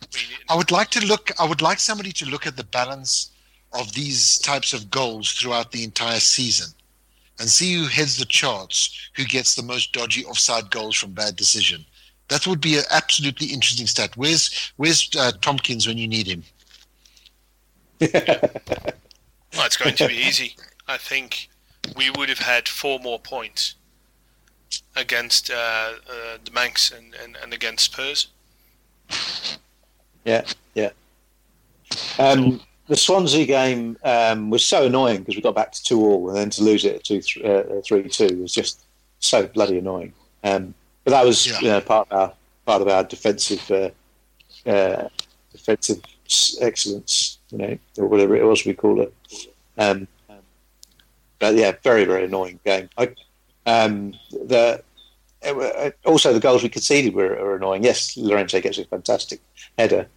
[0.00, 1.30] I, mean, I would like to look.
[1.40, 3.30] I would like somebody to look at the balance
[3.72, 6.68] of these types of goals throughout the entire season
[7.38, 11.36] and see who heads the charts, who gets the most dodgy offside goals from bad
[11.36, 11.84] decision.
[12.28, 14.16] That would be an absolutely interesting stat.
[14.16, 16.42] Where's Where's uh, Tompkins when you need him?
[18.00, 18.10] well,
[19.66, 20.56] it's going to be easy.
[20.86, 21.48] I think
[21.96, 23.74] we would have had four more points
[24.96, 28.28] against uh, uh, the Mancs and, and, and against Spurs.
[30.24, 30.90] Yeah, yeah.
[32.18, 36.28] Um, the Swansea game um, was so annoying because we got back to two all,
[36.28, 38.84] and then to lose it at two th- uh, three two was just
[39.20, 40.12] so bloody annoying.
[40.44, 40.74] Um,
[41.08, 41.60] but that was yeah.
[41.60, 42.32] you know, part of our
[42.66, 45.08] part of our defensive uh, uh,
[45.50, 46.02] defensive
[46.60, 49.14] excellence, you know, or whatever it was we call it.
[49.78, 50.06] Um,
[51.38, 52.90] but yeah, very very annoying game.
[52.98, 53.14] I,
[53.64, 54.82] um, the
[56.04, 57.84] also the goals we conceded were, were annoying.
[57.84, 59.40] Yes, Llorente gets a fantastic
[59.78, 60.08] header,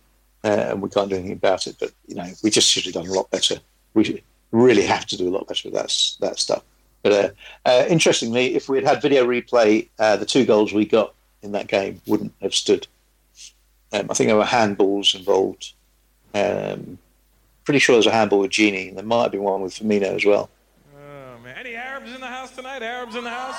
[0.44, 1.78] uh, and we can't do anything about it.
[1.80, 3.56] But you know, we just should have done a lot better.
[3.94, 6.64] We really have to do a lot better with that that stuff.
[7.04, 7.30] But uh,
[7.66, 11.52] uh, interestingly, if we had had video replay, uh, the two goals we got in
[11.54, 12.88] that game wouldn't have stood.
[13.94, 15.74] Um, I think there were handballs involved.
[16.34, 16.98] Um,
[17.66, 20.16] pretty sure there's a handball with Gini, and there might have been one with Firmino
[20.16, 20.50] as well.
[20.96, 22.82] Oh man, any Arabs in the house tonight?
[22.82, 23.58] Arabs in the house?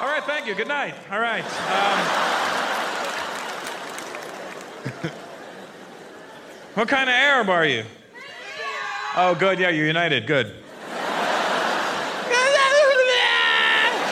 [0.00, 0.54] All right, thank you.
[0.54, 0.94] Good night.
[1.10, 1.44] All right.
[1.44, 1.98] Um,
[6.74, 7.84] what kind of Arab are you?
[9.14, 9.58] Oh, good.
[9.58, 10.26] Yeah, you're united.
[10.26, 10.56] Good.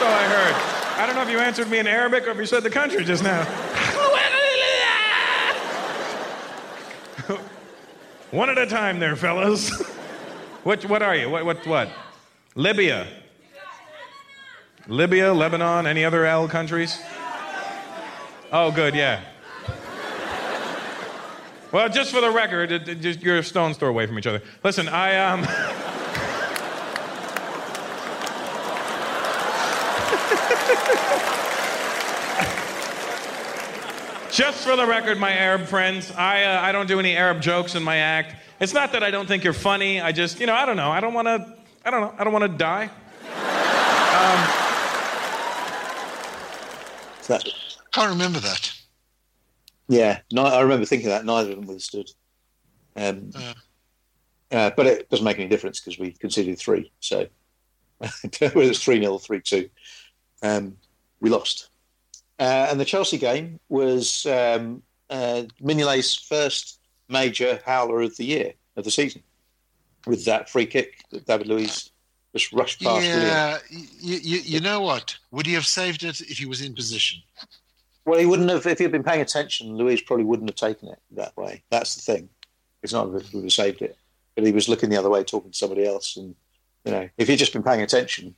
[0.11, 1.01] I heard.
[1.01, 3.03] I don't know if you answered me in Arabic or if you said the country
[3.03, 3.43] just now.
[8.31, 9.69] One at a time there, fellas.
[10.63, 11.29] what, what are you?
[11.29, 11.89] What, what, what?
[12.55, 13.07] Libya.
[14.87, 16.99] Libya, Lebanon, any other L countries?
[18.51, 19.21] Oh, good, yeah.
[21.71, 24.27] Well, just for the record, it, it, just, you're a stone's throw away from each
[24.27, 24.41] other.
[24.63, 25.47] Listen, I um.
[34.31, 37.75] just for the record, my Arab friends, I uh, I don't do any Arab jokes
[37.75, 38.35] in my act.
[38.59, 39.99] It's not that I don't think you're funny.
[40.01, 40.91] I just, you know, I don't know.
[40.91, 41.55] I don't want to.
[41.83, 42.13] I don't know.
[42.17, 42.89] I don't want to die.
[44.13, 44.57] Um,
[47.27, 47.43] That,
[47.91, 48.73] Can't remember that.
[49.87, 52.09] yeah, no, I remember thinking that neither of them withstood.
[52.95, 53.53] Um, Uh.
[54.51, 56.91] uh, but it doesn't make any difference because we conceded three.
[56.99, 57.27] So
[57.99, 59.69] whether it's 3 0 3 2,
[60.43, 60.77] um,
[61.21, 61.69] we lost.
[62.41, 68.53] Uh, and the Chelsea game was um, uh, Mignolet's first major howler of the year,
[68.75, 69.21] of the season,
[70.07, 71.91] with that free kick that David Luiz
[72.35, 73.05] just rushed past.
[73.05, 75.15] Yeah, you, you, you know what?
[75.29, 77.21] Would he have saved it if he was in position?
[78.05, 80.97] Well, he wouldn't have, if he'd been paying attention, Luiz probably wouldn't have taken it
[81.11, 81.61] that way.
[81.69, 82.27] That's the thing.
[82.81, 83.95] It's not that he would have saved it,
[84.33, 86.17] but he was looking the other way, talking to somebody else.
[86.17, 86.33] And,
[86.85, 88.33] you know, if he'd just been paying attention,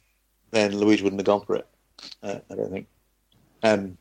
[0.52, 1.68] then Luiz wouldn't have gone for it.
[2.22, 2.88] Uh, I don't think.
[3.63, 3.97] Um,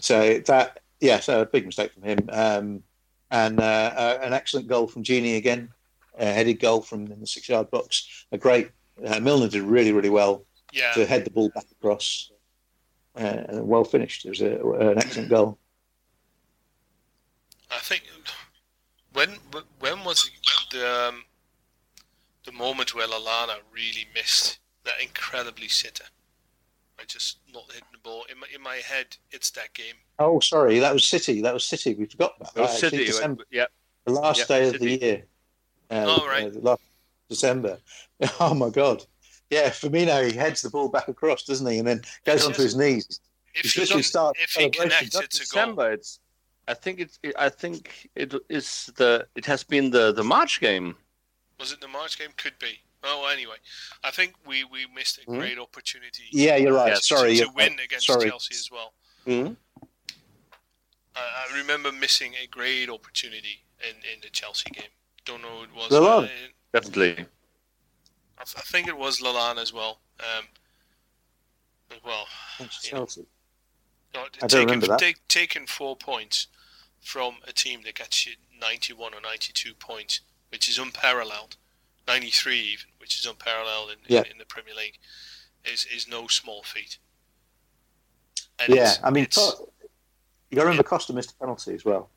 [0.00, 2.28] so that, yeah, so a big mistake from him.
[2.30, 2.82] Um,
[3.30, 5.70] and uh, uh, an excellent goal from Gini again,
[6.18, 8.26] a headed goal from in the six yard box.
[8.30, 8.70] A great,
[9.04, 10.92] uh, Milner did really, really well Yeah.
[10.92, 12.30] to head the ball back across.
[13.14, 14.24] Uh, and well finished.
[14.24, 14.56] It was a,
[14.90, 15.58] an excellent goal.
[17.70, 18.04] I think
[19.12, 19.30] when
[19.80, 20.30] when was
[20.70, 21.24] the um,
[22.44, 26.04] the moment where Lallana really missed that incredibly sitter?
[27.02, 29.16] I just not hitting the ball in my in my head.
[29.32, 29.94] It's that game.
[30.20, 31.40] Oh, sorry, that was City.
[31.42, 31.94] That was City.
[31.94, 32.86] We forgot about It was that.
[32.86, 32.98] actually.
[32.98, 33.04] City.
[33.06, 33.64] December, Yeah.
[34.04, 34.96] the last yeah, day of City.
[34.96, 35.24] the year.
[35.90, 36.44] Uh, Oh, right.
[36.46, 36.82] uh, last
[37.28, 37.78] December.
[38.40, 39.04] Oh my God.
[39.50, 41.78] Yeah, Firmino, he heads the ball back across, doesn't he?
[41.78, 42.46] And then goes Yes.
[42.46, 43.18] onto his knees.
[43.54, 45.62] If He's he, literally does, started if he connects, Not it's a goal.
[45.64, 45.92] December.
[45.92, 46.20] It's.
[46.68, 47.18] I think it's.
[47.36, 49.26] I think it is the.
[49.34, 50.94] It has been the the March game.
[51.58, 52.30] Was it the March game?
[52.36, 52.78] Could be.
[53.04, 53.56] Oh, anyway,
[54.04, 55.38] I think we, we missed a Hmm?
[55.38, 56.24] great opportunity.
[56.30, 56.88] Yeah, you're right.
[56.88, 57.08] Yes.
[57.08, 57.30] Sorry.
[57.30, 57.84] to, you're to win right.
[57.84, 58.28] against Sorry.
[58.28, 58.92] Chelsea as well.
[59.26, 59.56] Mhm.
[61.16, 64.90] I, I remember missing a great opportunity in, in the Chelsea game.
[65.24, 65.88] Don't know who it was.
[65.90, 66.24] Lallana.
[66.26, 66.28] Uh,
[66.72, 67.26] Definitely.
[68.38, 70.00] I, th- I think it was Lallana as well.
[70.20, 70.44] Um,
[71.90, 72.26] as well,
[72.80, 73.26] Chelsea.
[74.14, 74.98] no, I don't remember that.
[74.98, 76.46] take- taking four points
[77.00, 81.56] from a team that gets you 91 or 92 points, which is unparalleled,
[82.06, 84.20] 93 even, which is unparalleled in, Yeah.
[84.20, 84.98] in, in the Premier League,
[85.64, 86.98] is is no small feat.
[88.58, 92.10] And Yeah, I mean, you got to remember Costa missed a penalty as well.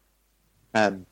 [0.73, 1.05] Um,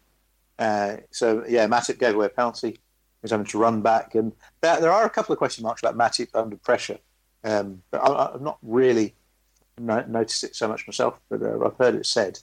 [0.60, 2.72] uh, so yeah, Matip gave away a penalty.
[2.72, 2.80] He
[3.22, 5.98] was having to run back, and there, there are a couple of question marks about
[5.98, 6.98] Matip under pressure.
[7.44, 9.16] Um, but I, I've not really
[9.78, 12.40] no, noticed it so much myself, but uh, I've heard it said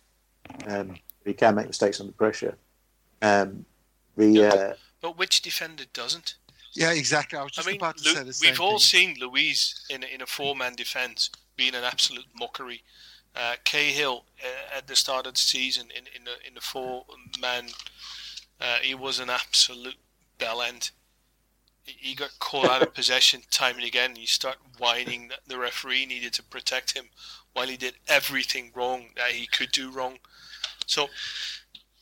[0.66, 2.57] um, he can make mistakes under pressure.
[3.23, 3.64] Um,
[4.16, 6.35] the uh, but which defender doesn't?
[6.73, 7.39] Yeah, exactly.
[7.39, 9.15] I was just I mean, about to Lu- say the same we've all thing.
[9.15, 12.83] seen Luiz in a, in a four-man defence being an absolute mockery.
[13.35, 17.67] Uh, Cahill uh, at the start of the season in in the in the four-man,
[18.61, 19.97] uh, he was an absolute
[20.39, 20.91] bell end.
[21.85, 24.15] He- got caught out of possession time and again.
[24.15, 27.07] You start whining that the referee needed to protect him
[27.53, 30.19] while he did everything wrong that he could do wrong.
[30.87, 31.09] So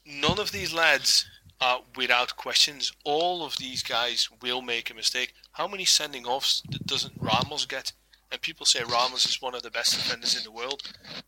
[0.04, 1.26] none of these lads
[1.60, 2.92] are without questions.
[3.04, 5.32] All of these guys will make a mistake.
[5.52, 7.92] How many sending offs doesn't Ramos get?
[8.30, 10.82] And people say Ramos is one of the best defenders in the world.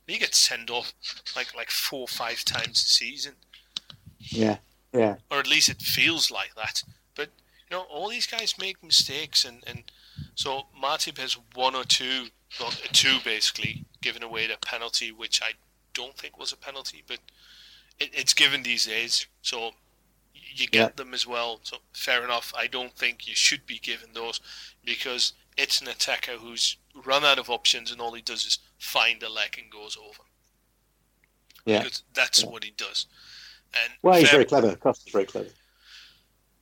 [0.07, 0.93] He gets sent off
[1.35, 3.37] like like four or five times a season,
[4.19, 4.59] yeah,
[4.93, 6.83] yeah, or at least it feels like that.
[7.15, 7.31] But
[7.71, 9.85] You know, all these guys make mistakes, and, and
[10.35, 12.27] so Matip has one or two,
[12.59, 15.53] well, two basically, given away the penalty, which I
[15.95, 17.19] don't think was a penalty, but
[18.01, 19.27] it, it's given these days.
[19.43, 19.71] So
[20.53, 20.89] you get Yeah.
[20.97, 21.61] them as well.
[21.63, 22.53] So fair enough.
[22.57, 24.41] I don't think you should be given those
[24.85, 29.23] because it's an attacker who's run out of options and all he does is find
[29.23, 30.23] a leg and goes over.
[31.65, 31.83] Yeah.
[31.83, 32.49] Because that's Yeah.
[32.49, 33.07] what he does.
[33.75, 34.77] And Well, he's fair- very clever.
[34.77, 35.51] Costa's very clever.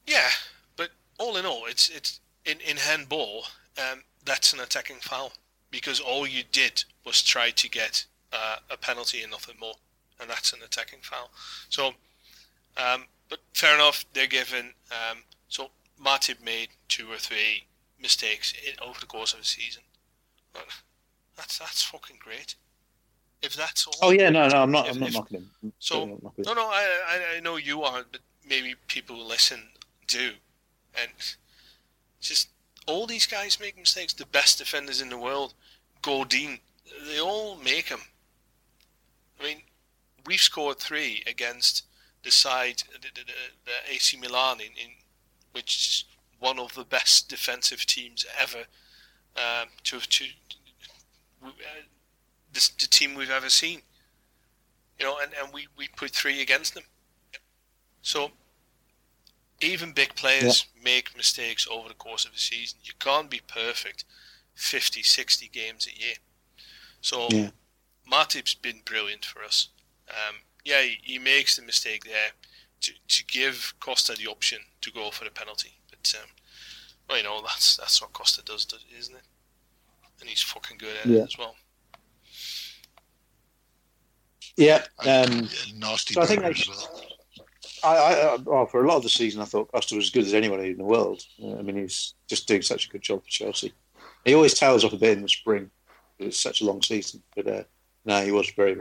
[0.06, 0.30] yeah,
[0.76, 3.46] but all in all, it's it's in in handball.
[3.78, 5.32] Um, that's an attacking foul
[5.70, 9.76] because all you did was try to get uh, a penalty and nothing more,
[10.20, 11.30] and that's an attacking foul.
[11.70, 11.94] So,
[12.76, 14.72] um, but fair enough, they're given.
[14.90, 15.70] Um, so
[16.02, 17.64] Matip made two or three
[18.00, 19.82] mistakes in, over the course of a season.
[20.52, 20.64] But
[21.36, 22.54] that's that's fucking great.
[23.42, 23.94] If that's all.
[24.02, 24.88] Oh yeah, no, no, I'm not.
[24.88, 25.72] If- I'm not if- knocking him.
[25.78, 29.68] so knocking no, no, I, I I know you aren't, but maybe people who listen
[30.06, 30.30] do,
[31.00, 31.36] and it's
[32.20, 32.48] just
[32.86, 34.12] all these guys make mistakes.
[34.12, 35.54] The best defenders in the world,
[36.02, 36.58] Godín,
[37.06, 38.00] they all make them.
[39.40, 39.58] I mean,
[40.26, 41.84] we've scored three against
[42.28, 43.24] the side, the, the,
[43.64, 44.90] the, AC Milan, in, in
[45.52, 46.04] which is
[46.38, 48.64] one of the best defensive teams ever.
[49.36, 50.24] Um, to to
[51.44, 51.50] uh,
[52.52, 53.82] this the team we've ever seen
[54.98, 56.84] you know, and, and we, we put three against them.
[58.02, 58.30] So
[59.60, 62.78] even big players make mistakes over the course of a season.
[62.82, 64.04] You can't be perfect
[64.54, 66.14] 50, 60 games a year.
[67.00, 67.50] So Yeah.
[68.10, 69.68] Matip's been brilliant for us.
[70.08, 72.30] Um, yeah, he, he makes the mistake there
[72.80, 75.72] to, to give Costa the option to go for the penalty.
[75.90, 76.28] But, um,
[77.08, 79.22] well, you know, that's that's what Costa does, does isn't it?
[80.20, 81.20] And he's fucking good at Yeah.
[81.20, 81.54] it as well.
[84.56, 84.84] Yeah.
[85.04, 87.02] Yeah, Um, nasty so I think bugger as well.
[87.84, 90.10] I, I, I, well, for a lot of the season, I thought Costa was as
[90.10, 91.22] good as anyone in the world.
[91.40, 93.72] Uh, I mean, he's just doing such a good job for Chelsea.
[94.24, 95.70] He always tails off a bit in the spring.
[96.18, 97.62] It's such a long season, but uh,
[98.08, 98.74] no, he was very.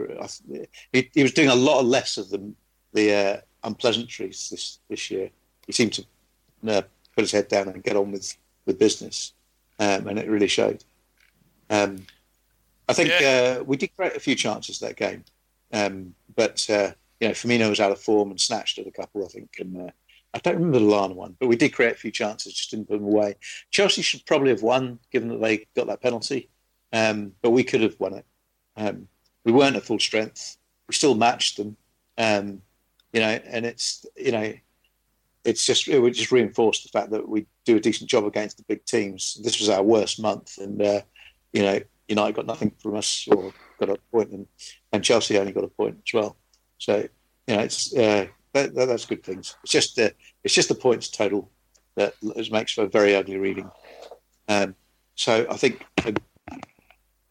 [0.90, 2.50] he, he was doing a lot less of the
[2.94, 5.28] the uh, unpleasantries this this year.
[5.66, 6.06] He seemed to
[6.66, 6.82] uh,
[7.14, 9.34] put his head down and get on with with business,
[9.78, 10.82] um, and it really showed.
[11.68, 12.06] Um,
[12.88, 15.26] I think uh, we did create a few chances that game,
[15.74, 19.26] um, but uh, you know Firmino was out of form and snatched at a couple,
[19.26, 19.90] I think, and uh,
[20.32, 22.88] I don't remember the Lallana one, but we did create a few chances, just didn't
[22.88, 23.34] put them away.
[23.70, 26.48] Chelsea should probably have won, given that they got that penalty,
[26.94, 28.24] um, but we could have won it.
[29.44, 30.56] We weren't at full strength.
[30.88, 31.76] We still matched them,
[32.16, 32.62] um,
[33.12, 34.52] you know, and it's you know,
[35.44, 38.56] it's just it would just reinforce the fact that we do a decent job against
[38.56, 39.38] the big teams.
[39.42, 41.00] This was our worst month, and uh,
[41.52, 44.46] you know, United got nothing from us or got a point, and,
[44.92, 46.36] and Chelsea only got a point as well.
[46.78, 47.08] So
[47.46, 49.56] you know, it's uh, that, that, that's good things.
[49.62, 51.50] It's just the it's just the points total
[51.96, 52.14] that
[52.50, 53.70] makes for a very ugly reading.
[54.48, 54.74] Um,
[55.14, 55.84] so I think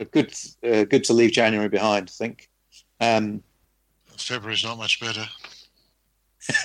[0.05, 0.33] good
[0.63, 2.09] uh, good to leave January behind.
[2.09, 2.49] I think.
[2.99, 3.43] Um,
[4.17, 5.25] February's not much better.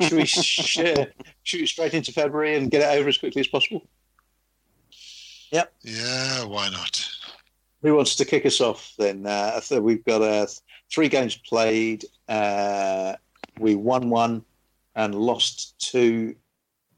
[0.00, 3.86] should we share, shoot straight into February and get it over as quickly as possible?
[5.52, 5.72] Yep.
[5.82, 7.08] Yeah, why not?
[7.82, 9.26] Who wants to kick us off then?
[9.26, 10.46] Uh, we've got uh,
[10.90, 12.04] three games played.
[12.28, 13.14] Uh,
[13.58, 14.44] we won one
[14.96, 16.34] and lost two.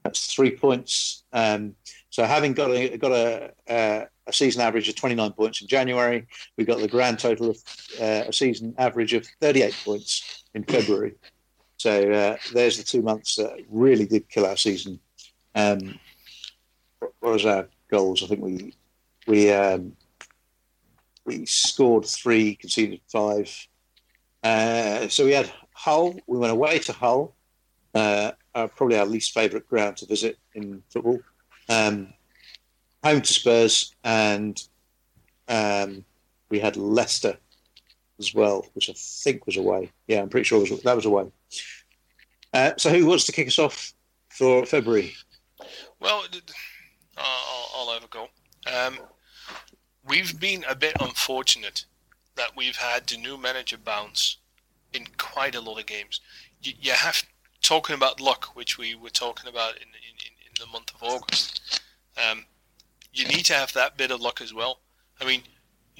[0.04, 1.24] That's three points.
[1.32, 1.74] Um,
[2.08, 6.26] so having got a got a, uh, a season average of 29 points in January,
[6.56, 7.56] we got the grand total of
[8.00, 11.14] uh, a season average of 38 points in February.
[11.76, 15.00] So uh, there's the two months that really did kill our season.
[15.54, 15.98] Um,
[16.98, 18.22] what was our goals?
[18.22, 18.74] I think we
[19.26, 19.96] we um,
[21.24, 23.50] we scored three, conceded five.
[24.42, 26.14] Uh, so we had Hull.
[26.26, 27.34] We went away to Hull,
[27.94, 31.20] uh, probably our least favourite ground to visit in football.
[31.68, 32.12] Um,
[33.02, 34.62] home to Spurs, and
[35.48, 36.04] um,
[36.48, 37.36] we had Leicester
[38.18, 39.90] as well, which I think was away.
[40.06, 41.30] Yeah, I'm pretty sure was, that was away.
[42.52, 43.94] Uh, so who wants to kick us off
[44.28, 45.14] for February?
[46.00, 46.24] Well,
[47.16, 48.28] I'll, I'll have a go.
[48.66, 48.98] Um,
[50.06, 51.84] we've been a bit unfortunate
[52.36, 54.38] that we've had the new manager bounce
[54.92, 56.20] in quite a lot of games.
[56.62, 57.22] You, you have
[57.62, 61.02] talking about luck, which we were talking about in in, in, in the month of
[61.02, 61.80] August.
[62.16, 62.44] Um,
[63.12, 64.80] you need to have that bit of luck as well.
[65.20, 65.42] I mean,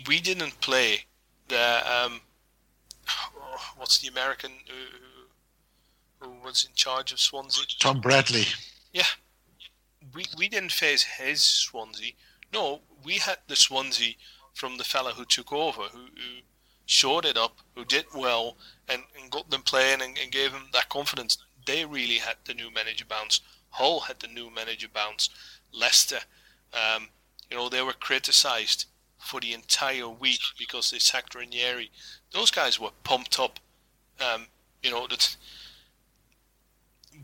[0.07, 1.07] we didn't play
[1.49, 2.21] the um,
[3.77, 4.53] what's the American
[6.21, 7.65] who, who was in charge of Swansea?
[7.79, 8.45] Tom Bradley.
[8.93, 9.05] Yeah.
[10.15, 12.13] We, we didn't face his Swansea.
[12.53, 14.15] No, we had the Swansea
[14.55, 16.41] from the fella who took over, who, who
[16.87, 18.57] shored it up, who did well,
[18.89, 21.39] and, and got them playing and, and gave them that confidence.
[21.67, 23.41] They really had the new manager bounce
[23.71, 25.31] Hull had the new manager bounce.
[25.73, 26.21] Leicester,
[26.75, 27.09] um,
[27.51, 28.87] you know, they were criticised
[29.18, 31.91] for the entire week because they sacked Ranieri.
[32.33, 33.59] Those guys were pumped up.
[34.21, 34.47] Um,
[34.83, 35.37] you know, that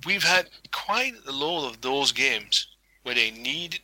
[0.04, 2.66] we've had quite a lot of those games
[3.02, 3.80] where they needed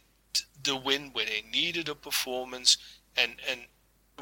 [0.64, 2.76] the win, where they needed a performance,
[3.16, 3.60] and and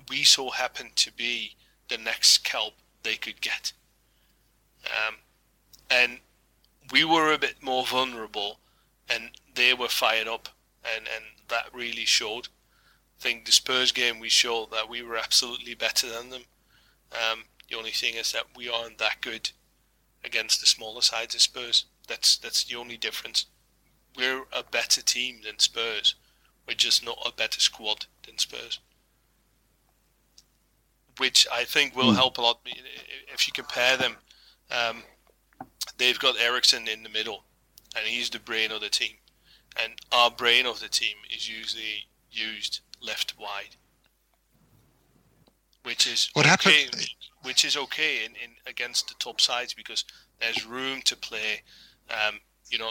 [0.09, 1.57] we so happened to be
[1.88, 3.72] the next scalp they could get.
[4.84, 5.16] Um,
[5.91, 6.18] and
[6.93, 8.59] we were a bit more vulnerable,
[9.09, 10.49] and they were fired up,
[10.85, 12.49] and, and that really showed.
[13.18, 16.43] I think the Spurs game we showed that we were absolutely better than them.
[17.12, 19.51] Um, the only thing is that we aren't that good
[20.24, 21.87] against the smaller sides of Spurs.
[22.09, 23.47] That's that's the only difference.
[24.16, 26.14] We're a better team than Spurs.
[26.66, 28.81] We're just not a better squad than Spurs.
[31.18, 32.16] Which I think will mm.
[32.16, 32.61] help a lot
[33.33, 34.16] if you compare them.
[34.70, 35.03] Um,
[35.99, 37.45] they've got Eriksen in the middle,
[37.97, 39.16] and he's the brain of the team.
[39.82, 43.76] And our brain of the team is usually used left wide,
[45.84, 47.08] which is what okay, happened?
[47.42, 50.04] Which is okay in, in against the top sides because
[50.40, 51.62] there's room to play.
[52.10, 52.90] Um, you know,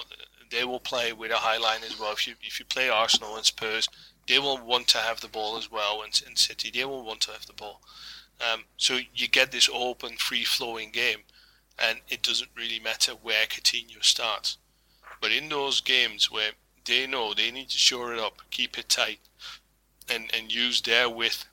[0.50, 2.14] they will play with a high line as well.
[2.14, 3.88] If you if you play Arsenal and Spurs,
[4.28, 6.02] they will want to have the ball as well.
[6.02, 7.82] And, and City, they will want to have the ball.
[8.42, 11.20] Um, so you get this open, free flowing game,
[11.78, 14.58] and it doesn't really matter where Coutinho starts.
[15.22, 16.52] But in those games where
[16.90, 19.20] they know they need to shore it up, keep it tight,
[20.12, 21.46] and, and use their width,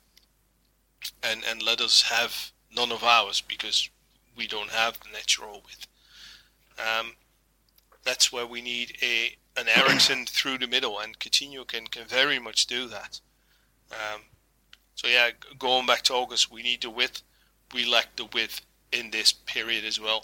[1.23, 3.89] and, and let us have none of ours because
[4.35, 5.87] we don't have the natural width.
[6.77, 7.13] Um,
[8.03, 12.39] that's where we need a an Eriksen through the middle, and Coutinho can, can very
[12.39, 13.19] much do that.
[13.91, 14.21] Um,
[14.95, 17.23] so yeah, going back to August, we need the width.
[17.73, 18.61] We lack the width
[18.91, 20.23] in this period as well.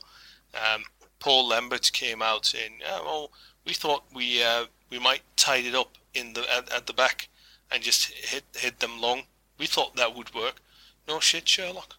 [0.54, 0.84] Um,
[1.20, 3.32] Paul Lambert came out saying, oh, "Well,
[3.66, 7.28] we thought we uh, we might tied it up in the at, at, the back
[7.72, 9.24] and just hit hit them long.
[9.58, 10.62] We thought that would work.
[11.08, 11.96] No shit, Sherlock.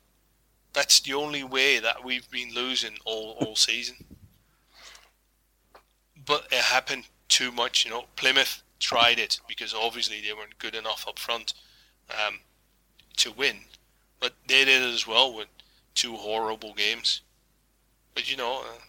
[0.73, 3.97] That's the only way that we've been losing all all season.
[6.25, 7.85] But it happened too much.
[7.85, 11.53] You know, Plymouth tried it because obviously they weren't good enough up front
[12.11, 12.39] um,
[13.17, 13.57] to win,
[14.21, 15.49] but they did it as well with
[15.97, 17.23] two horrible games.
[18.15, 18.83] But you know, uh,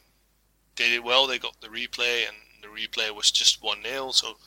[0.76, 1.26] they did well.
[1.26, 4.38] They got the replay, and the replay was just one 0 So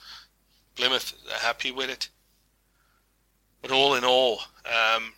[0.75, 2.09] Plymouth are happy with it.
[3.63, 5.13] But all in all, um,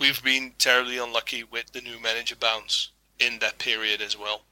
[0.00, 4.42] we've been terribly unlucky with the new manager bounce in that period as well.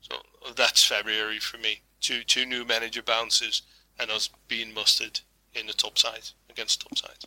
[0.00, 0.16] So
[0.54, 1.80] that's February for me.
[2.00, 3.62] Two two new manager bounces
[3.98, 5.20] and us being mustered
[5.54, 7.26] in the top side against top sides.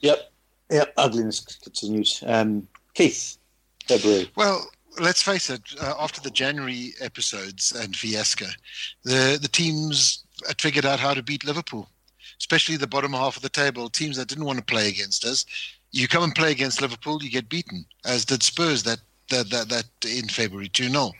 [0.00, 0.30] Yep,
[0.70, 0.92] yep.
[0.96, 2.22] Ugliness continues.
[2.24, 3.38] Um, Keith,
[3.86, 4.30] February.
[4.36, 4.70] Well,
[5.00, 5.62] let's face it.
[5.80, 8.46] Uh, after the January episodes and fiasco,
[9.04, 10.24] the the teams
[10.58, 11.88] figured out how to beat Liverpool,
[12.38, 13.88] especially the bottom half of the table.
[13.88, 15.44] Teams that didn't want to play against us.
[15.90, 19.68] You come and play against Liverpool, you get beaten, as did Spurs that that that,
[19.68, 21.12] that in February 2 0.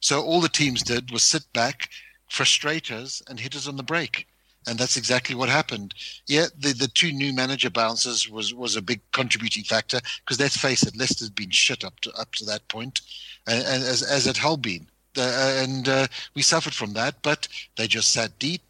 [0.00, 1.88] So all the teams did was sit back,
[2.28, 4.26] frustrate us, and hit us on the break
[4.66, 5.94] and that's exactly what happened.
[6.26, 10.56] Yeah, the, the two new manager bounces was, was a big contributing factor because let's
[10.56, 13.00] face it, Leicester's been shit up to up to that point,
[13.46, 14.86] and, and as as it had been,
[15.16, 17.16] uh, and uh, we suffered from that.
[17.22, 18.62] But they just sat deep,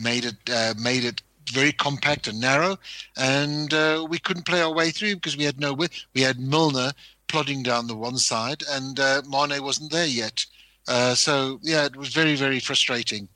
[0.00, 1.22] made it uh, made it
[1.52, 2.78] very compact and narrow,
[3.16, 5.74] and uh, we couldn't play our way through because we had no.
[6.14, 6.92] We had Milner
[7.28, 10.44] plodding down the one side, and uh, Mane wasn't there yet.
[10.88, 13.28] Uh, so yeah, it was very very frustrating.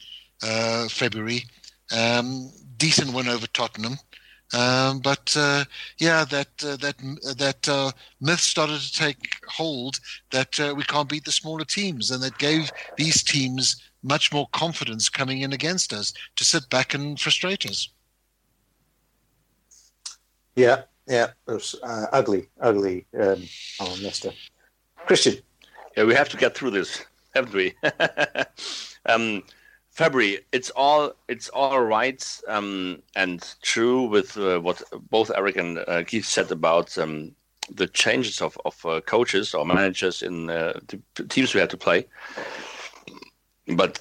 [0.88, 1.44] February.
[1.96, 3.98] Um, decent win over Tottenham.
[4.54, 5.64] Um, but uh,
[5.98, 6.96] yeah, that uh, that
[7.36, 12.10] that uh, myth started to take hold that uh, we can't beat the smaller teams,
[12.10, 16.94] and that gave these teams much more confidence coming in against us to sit back
[16.94, 17.90] and frustrate us.
[20.56, 23.06] Yeah, yeah, it was uh, ugly, ugly.
[23.20, 23.42] Um,
[23.80, 24.30] oh, Mister
[25.06, 25.36] Christian.
[25.94, 27.74] Yeah, we have to get through this, haven't we?
[29.06, 29.42] um,
[29.98, 34.80] February, it's all it's all right um, and true with uh, what
[35.10, 37.34] both Eric and uh, Keith said about um,
[37.68, 41.76] the changes of, of uh, coaches or managers in uh, the teams we had to
[41.76, 42.06] play.
[43.66, 43.98] But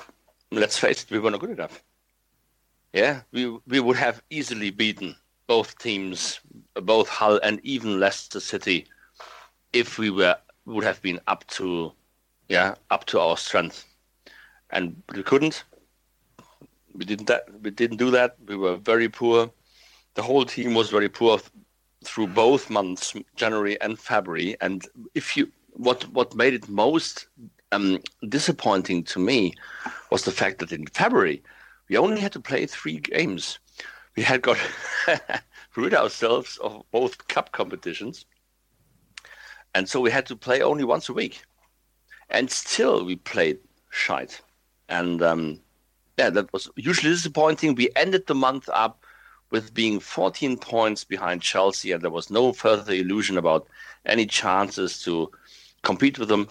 [0.51, 1.81] let's face it, we were not good enough.
[2.93, 5.15] Yeah, we we would have easily beaten
[5.47, 6.39] both teams,
[6.75, 8.85] both Hull and even Leicester City,
[9.73, 10.37] if we were
[10.67, 11.91] would have been up to
[12.49, 13.83] yeah up to our strength,
[14.69, 15.63] and we couldn't
[16.97, 18.35] we didn't that we didn't do that.
[18.45, 19.51] We were very poor.
[20.15, 21.39] The whole team was very poor
[22.03, 24.57] through both months, January and February.
[24.61, 27.27] And if you what what made it most
[27.71, 29.53] um, disappointing to me
[30.09, 31.43] was the fact that in February
[31.87, 33.59] we only had to play three games.
[34.15, 34.57] We had got
[35.75, 38.25] rid ourselves of both cup competitions,
[39.75, 41.43] and so we had to play only once a week,
[42.31, 43.59] and still we played
[43.91, 44.41] shite,
[44.89, 45.59] and um,
[46.17, 47.75] yeah, that was hugely disappointing.
[47.75, 49.05] We ended the month up
[49.51, 53.67] with being 14 points behind Chelsea, and there was no further illusion about
[54.05, 55.31] any chances to
[55.83, 56.49] compete with them.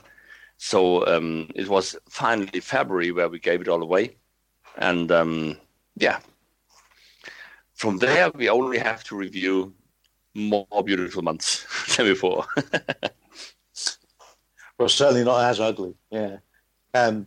[0.57, 4.17] So um, it was finally February where we gave it all away,
[4.79, 5.59] and um,
[5.97, 6.21] yeah,
[7.75, 9.75] from there we only have to review
[10.35, 12.47] more beautiful months than before.
[14.79, 15.95] well, certainly not as ugly.
[16.11, 16.39] Yeah,
[16.95, 17.27] um,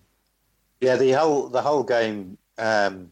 [0.82, 0.96] yeah.
[0.96, 2.38] The whole the whole game.
[2.58, 3.12] Um,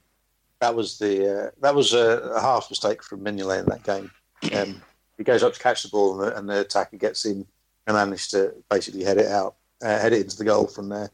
[0.59, 4.11] that was the uh, that was a, a, half mistake from Mignolet in that game.
[4.55, 4.81] Um,
[5.17, 7.45] he goes up to catch the ball, and the, and the attacker gets in
[7.85, 11.09] and manages to basically head it out, uh, head it into the goal from there.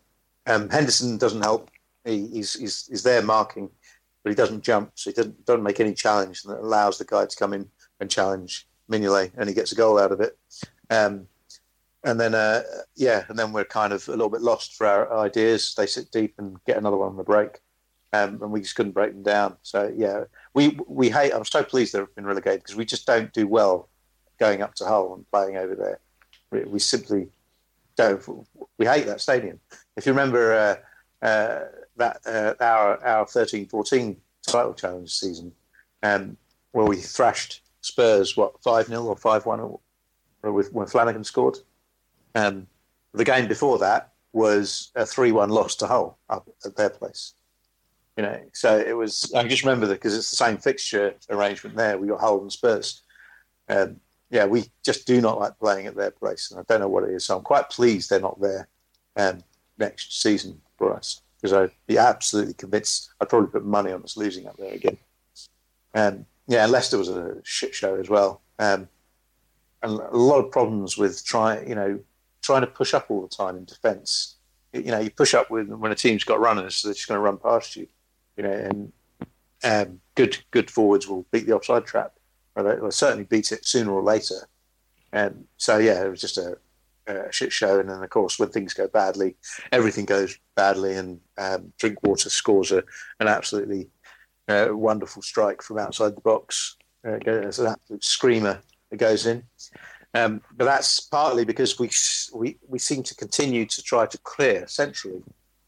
[0.46, 1.70] Um, Henderson doesn't help.
[2.04, 3.70] He, he's, he's, he's there marking,
[4.24, 7.06] but he doesn't jump, so he doesn't, doesn't make any challenge, and it allows the
[7.06, 10.38] guy to come in and challenge Mignolet, and he gets a goal out of it.
[10.90, 11.28] Um,
[12.04, 12.64] and then, uh,
[12.96, 15.74] yeah, and then we're kind of a little bit lost for our ideas.
[15.76, 17.60] They sit deep and get another one on the break
[18.14, 19.58] um, and we just couldn't break them down.
[19.64, 21.34] So yeah, we we hate.
[21.34, 23.90] I'm so pleased they've been relegated because we just don't do well
[24.40, 26.00] going up to Hull and playing over there.
[26.52, 27.30] We, we simply
[27.98, 28.22] don't.
[28.78, 29.60] We hate that stadium.
[29.98, 30.54] If you remember
[31.22, 31.60] uh, uh,
[31.98, 35.52] that uh, our our 13-14 title challenge season,
[36.04, 36.38] um,
[36.72, 39.76] where we thrashed Spurs what five 0 or five one,
[40.44, 41.58] with when Flanagan scored.
[42.36, 42.68] Um,
[43.14, 47.34] the game before that was a three one loss to Hull up at their place.
[48.18, 49.32] You know, so it was.
[49.36, 51.98] I just remember that because it's the same fixture arrangement there.
[51.98, 53.02] We got Hull and Spurs.
[53.70, 56.90] Um, yeah, we just do not like playing at their place, and I don't know
[56.90, 57.26] what it is.
[57.26, 58.68] So I'm quite pleased they're not there
[59.16, 59.44] um,
[59.78, 63.12] next season for us because I'd be absolutely convinced.
[63.20, 64.98] I'd probably put money on us losing up there again.
[65.94, 68.88] Um, yeah, Leicester was a shit show as well, um,
[69.82, 72.00] and a lot of problems with trying, you know,
[72.44, 74.36] trying to push up all the time in defence.
[74.72, 77.18] You know, you push up with when a team's got runners, so they're just going
[77.18, 77.88] to run past you
[78.38, 78.94] you know, and
[79.64, 82.14] um, good good forwards will beat the offside trap,
[82.56, 84.48] or they will certainly beat it sooner or later.
[85.12, 86.58] And so, yeah, it was just a,
[87.06, 87.80] a, shit show.
[87.80, 89.36] And then, of course, when things go badly,
[89.72, 90.96] everything goes badly.
[90.96, 92.84] And um, Drinkwater scores a,
[93.20, 93.90] an absolutely
[94.48, 96.78] uh, wonderful strike from outside the box.
[97.06, 99.44] Uh, it's an absolute screamer that goes in.
[100.16, 101.90] Um, but that's partly because we,
[102.34, 105.24] we we seem to continue to try to clear centrally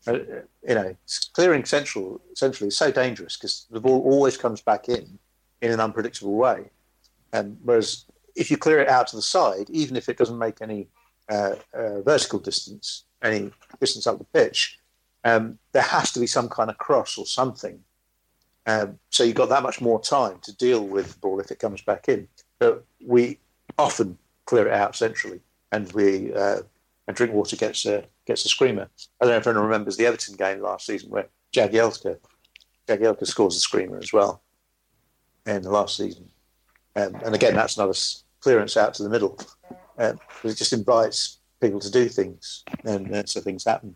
[0.08, 0.20] uh,
[0.68, 0.96] you know,
[1.34, 5.18] clearing central essentially is so dangerous because the ball always comes back in
[5.62, 6.70] in an unpredictable way.
[7.34, 10.62] And whereas if you clear it out to the side, even if it doesn't make
[10.62, 10.88] any
[11.30, 14.78] uh, uh, vertical distance, any distance up the pitch,
[15.24, 17.80] um, there has to be some kind of cross or something.
[18.68, 21.60] Um, so you've got that much more time to deal with the ball if it
[21.60, 22.28] comes back in.
[22.60, 23.40] But we
[23.78, 25.42] often clear it out centrally,
[25.72, 26.60] and we uh,
[27.08, 28.90] and Drinkwater gets a gets a screamer.
[29.22, 32.18] I don't know if anyone remembers the Everton game last season where Jagielka
[32.88, 34.42] Jagielka scores a screamer as well
[35.46, 36.30] in the last season.
[36.96, 37.98] Um, and again, that's another
[38.40, 39.38] clearance out to the middle.
[39.98, 43.96] Um, it just invites people to do things, and uh, so things happen.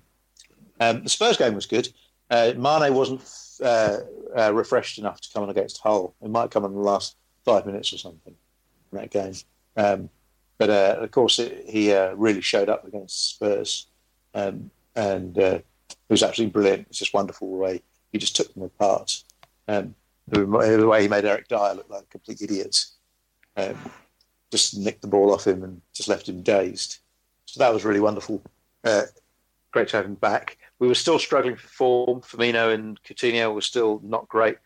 [0.80, 1.90] Um, the Spurs game was good.
[2.30, 3.22] Uh, Mane wasn't
[3.62, 3.98] uh,
[4.38, 6.16] uh refreshed enough to come on against Hull.
[6.22, 8.36] It might come in the last five minutes or something
[8.92, 9.34] in that game.
[9.76, 10.10] Um,
[10.60, 13.88] but uh, of course, it, he uh, really showed up against Spurs,
[14.36, 16.88] um, and uh, it was absolutely brilliant.
[16.90, 17.82] It's just wonderful the way
[18.12, 19.24] he just took them apart.
[19.68, 19.96] Um,
[20.28, 22.86] the, the, way he made Eric Dier look like a complete idiot,
[23.56, 23.76] um,
[24.52, 26.98] just nicked the ball off him and just left him dazed.
[27.46, 28.44] So that was really wonderful.
[28.84, 29.04] Uh,
[29.72, 30.58] great to have him back.
[30.80, 32.22] We were still struggling for form.
[32.22, 34.58] Firmino and Coutinho were still not great.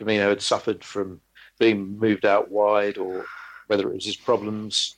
[0.00, 1.20] Firmino had suffered from
[1.58, 3.24] being moved out wide, or
[3.68, 4.97] whether it was his problems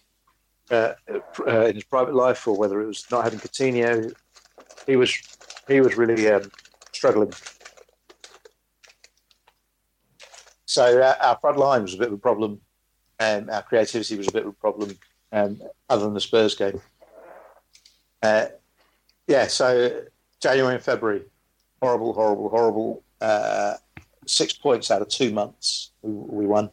[0.71, 0.95] uh,
[1.47, 4.13] uh, in his private life or whether it was not having Coutinho.
[4.87, 5.21] He was
[5.69, 6.51] he was really um,
[6.93, 7.33] struggling.
[10.67, 12.61] So uh, our front line was a bit of a problem,
[13.19, 14.97] and our creativity was a bit of a problem,
[15.33, 16.81] um, other than the Spurs game.
[18.23, 18.47] Uh,
[19.27, 20.03] yeah, so
[20.41, 21.23] January and February,
[21.83, 23.03] horrible, horrible, horrible.
[23.21, 23.75] Uh,
[24.27, 26.71] six points out of two months we, we won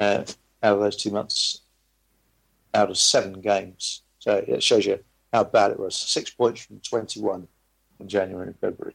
[0.00, 0.24] uh,
[0.62, 1.60] out of those two months
[2.74, 4.02] out of seven games.
[4.18, 4.98] So it shows you
[5.32, 5.96] how bad it was.
[5.96, 7.48] Six points from 21
[8.00, 8.94] in January and February.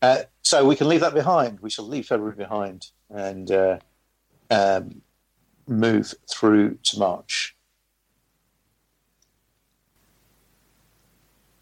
[0.00, 1.60] Uh, so we can leave that behind.
[1.60, 3.78] We shall leave February behind and uh,
[4.50, 5.00] um,
[5.66, 7.56] move through to March.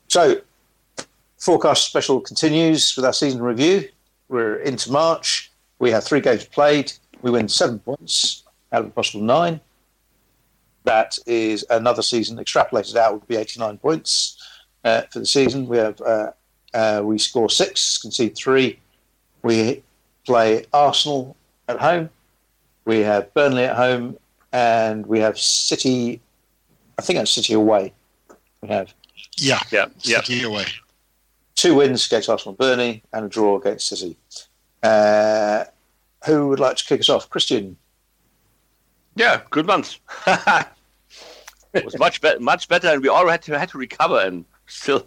[0.08, 0.40] So
[1.38, 3.88] FOARcast special continues with our season review.
[4.28, 5.52] We're into March.
[5.78, 6.92] We have three games played.
[7.22, 9.60] We win seven points out of a possible nine.
[10.84, 14.42] That is another season extrapolated out would be 89 points
[14.84, 15.66] uh, for the season.
[15.68, 16.32] We have uh,
[16.72, 18.78] uh, we score six, concede three.
[19.42, 19.82] We
[20.24, 21.36] play Arsenal
[21.68, 22.10] at home.
[22.84, 24.16] We have Burnley at home,
[24.52, 26.20] and we have City.
[26.98, 27.92] I think that's City away.
[28.62, 28.92] We have
[29.36, 30.22] Yeah, Yeah, yeah.
[30.22, 30.66] City away.
[31.56, 34.16] two wins against Arsenal and Burnley, and a draw against City.
[34.82, 35.64] Uh,
[36.26, 37.28] who would like to kick us off?
[37.28, 37.76] Christian.
[39.14, 39.98] Yeah, good month.
[41.72, 44.44] it was much better, much better, and we all had to had to recover, and
[44.66, 45.06] still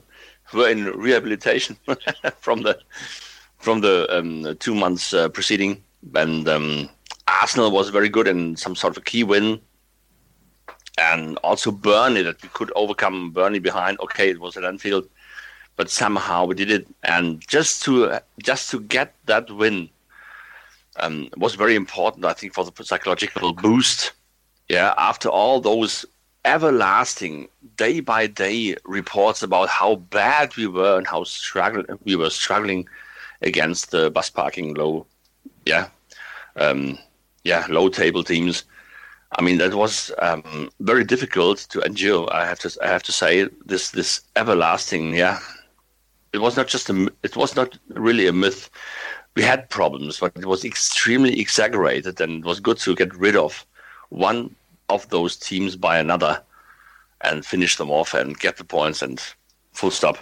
[0.54, 1.78] were in rehabilitation
[2.38, 2.80] from the
[3.58, 5.84] from the um, two months uh, preceding.
[6.16, 6.90] And um,
[7.28, 9.62] Arsenal was very good and some sort of a key win,
[10.98, 14.00] and also Burnley that we could overcome Burnley behind.
[14.02, 15.08] Okay, it was at Anfield,
[15.78, 19.90] but somehow we did it, and just to just to get that win
[20.98, 24.12] um, was very important, I think, for the psychological boost.
[24.70, 26.06] Yeah, after all those
[26.46, 32.30] everlasting day by day reports about how bad we were and how struggle we were
[32.30, 32.88] struggling
[33.42, 35.06] against the bus parking low,
[35.66, 35.88] yeah,
[36.56, 36.98] um,
[37.44, 38.64] yeah, low table teams.
[39.38, 42.32] I mean, that was um, very difficult to endure.
[42.32, 45.40] I have to, I have to say, this this everlasting, yeah.
[46.34, 48.70] It was not just a, it was not really a myth
[49.36, 53.36] we had problems, but it was extremely exaggerated, and it was good to get rid
[53.36, 53.66] of
[54.10, 54.56] one
[54.90, 56.42] of those teams by another
[57.22, 59.22] and finish them off and get the points and
[59.72, 60.18] full stop.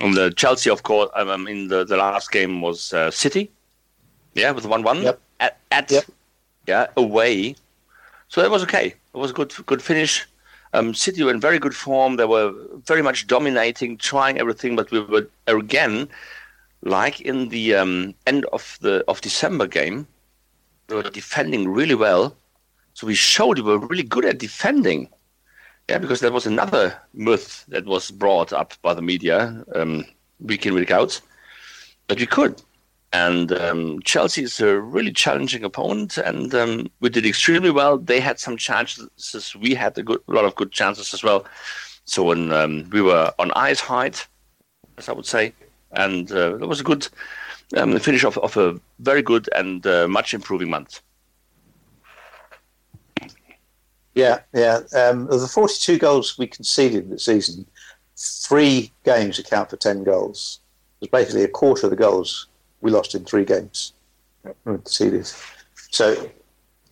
[0.00, 3.50] And the Chelsea, of course, I mean, the, the last game was uh, City,
[4.34, 5.20] yeah, with one one Yep.
[5.40, 6.04] at, at Yep.
[6.66, 7.56] yeah away,
[8.28, 8.86] so it was okay.
[8.86, 10.26] It was a good good finish.
[10.74, 12.16] Um, City were in very good form.
[12.16, 12.52] They were
[12.86, 16.08] very much dominating, trying everything, but we were again,
[16.82, 20.06] like in the um, end of the of December game,
[20.88, 22.36] we were defending really well.
[22.94, 25.08] So we showed we were really good at defending.
[25.88, 30.04] Yeah, because there was another myth that was brought up by the media um,
[30.38, 31.18] week in week out,
[32.08, 32.60] but we could.
[33.12, 37.96] And um, Chelsea is a really challenging opponent, and um, we did extremely well.
[37.96, 39.56] They had some chances.
[39.58, 41.46] We had a, good, lot of good chances as well.
[42.04, 44.26] So when um, we were on ice height,
[44.98, 45.54] as I would say,
[45.92, 47.08] and uh, it was a good
[47.76, 51.00] um, finish of, of a very good and uh, much improving month.
[54.14, 54.80] Yeah, yeah.
[54.94, 57.66] Um, of the 42 goals we conceded this season,
[58.16, 60.60] three games account for 10 goals.
[61.00, 62.48] It was basically a quarter of the goals
[62.80, 63.92] we lost in three games
[64.64, 65.30] conceded.
[65.90, 66.30] So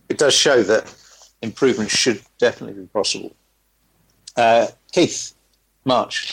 [0.08, 0.94] it does show that
[1.42, 3.34] improvement should definitely be possible.
[4.36, 5.34] Uh, Keith,
[5.84, 6.32] March.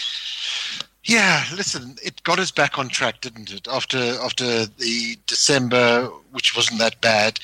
[1.05, 3.67] Yeah, listen, it got us back on track, didn't it?
[3.67, 7.39] After after the December, which wasn't that bad,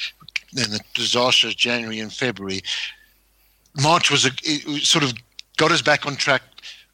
[0.53, 2.62] then the disastrous January and February,
[3.82, 5.14] March was a it sort of
[5.57, 6.41] got us back on track,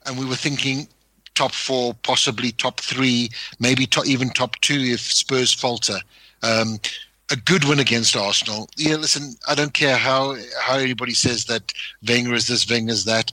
[0.05, 0.87] and we were thinking
[1.35, 3.29] top four, possibly top three,
[3.59, 5.99] maybe even top two if Spurs falter.
[6.41, 6.79] Um,
[7.31, 8.69] a good win against Arsenal.
[8.77, 11.73] Yeah, listen, I don't care how how anybody says that
[12.07, 13.31] Wenger is this, Wenger is that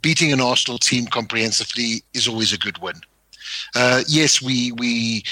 [0.00, 3.00] beating an Arsenal team comprehensively is always a good win.
[3.74, 5.24] Uh, yes, we we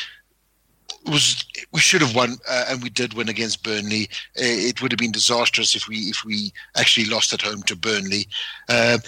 [1.07, 4.09] was we should have won, uh, and we did win against Burnley.
[4.37, 7.77] Uh, it would have been disastrous if we if we actually lost at home to
[7.77, 8.29] Burnley.
[8.69, 8.99] Uh,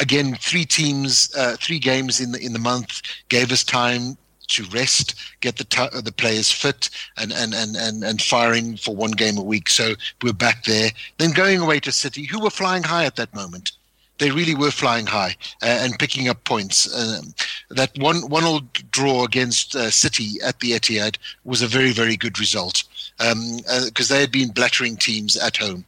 [0.00, 4.16] again, three teams, uh, three games in the in the month gave us time
[4.48, 8.96] to rest, get the t- the players fit, and, and and and and firing for
[8.96, 9.68] one game a week.
[9.68, 10.90] So we're back there.
[11.18, 13.72] Then going away to City, who were flying high at that moment
[14.20, 16.86] they really were flying high uh, and picking up points.
[16.94, 17.34] Um,
[17.70, 18.60] that one one all
[18.92, 22.84] draw against uh, City at the Etihad was a very very good result
[23.18, 25.84] because um, uh, they had been blattering teams at home,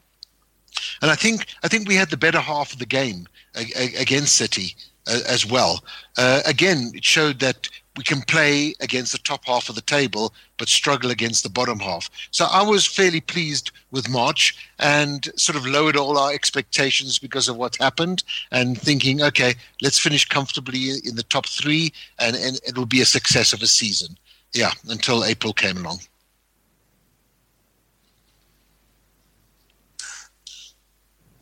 [1.00, 4.74] and I think I think we had the better half of the game against City
[5.07, 5.84] uh, as well.
[6.16, 10.32] Uh, again, it showed that we can play against the top half of the table,
[10.57, 12.09] but struggle against the bottom half.
[12.30, 17.48] So I was fairly pleased with March and sort of lowered all our expectations because
[17.48, 22.59] of what happened and thinking, okay, let's finish comfortably in the top three and, and
[22.66, 24.16] it will be a success of a season.
[24.55, 26.00] Yeah, until April came along.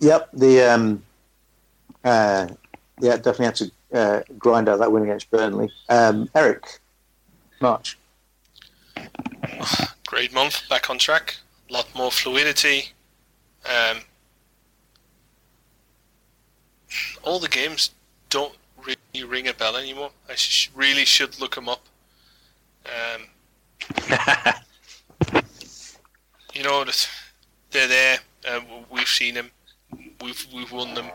[0.00, 1.02] Yep, the um,
[2.04, 2.48] uh,
[3.00, 5.70] yeah, definitely had to uh, grind out that win against Burnley.
[5.88, 6.80] Um, Eric,
[7.60, 7.98] March.
[10.06, 11.36] Great month, back on track.
[11.68, 12.90] A lot more fluidity.
[13.64, 13.98] Um,
[17.22, 17.90] all the games
[18.28, 20.10] don't really ring a bell anymore.
[20.28, 21.86] I sh- really should look them up.
[22.86, 23.22] Um,
[26.54, 27.08] you know, that
[27.70, 28.18] they're there.
[28.48, 29.50] Uh, we've seen them.
[30.20, 31.06] We've we've won them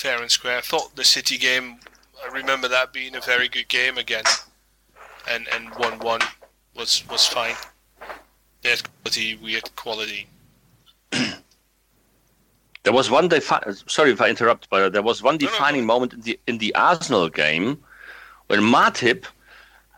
[0.00, 0.58] fair and square.
[0.58, 1.76] I thought the City game.
[2.24, 4.24] I remember that being a very good game again,
[5.28, 6.20] and and one one
[6.74, 7.54] was was fine.
[8.62, 9.38] They had quality.
[9.42, 10.26] We had quality.
[12.82, 15.88] There was one defi- sorry if I interrupt, but there was one no, defining no.
[15.88, 17.78] moment in the in the Arsenal game
[18.46, 19.26] when Matip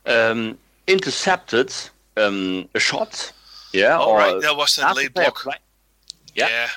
[0.04, 1.72] um, intercepted
[2.16, 3.32] um, a shot.
[3.72, 5.36] Yeah, All or right, that was that after late block.
[5.36, 5.54] play-
[6.34, 6.68] Yeah, Yeah.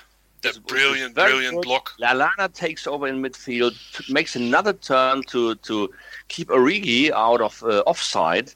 [0.45, 1.63] That It brilliant, very brilliant good.
[1.63, 1.93] block.
[1.99, 5.89] Lallana takes over in midfield, t- makes another turn to to
[6.27, 8.53] keep Origi out of uh, offside,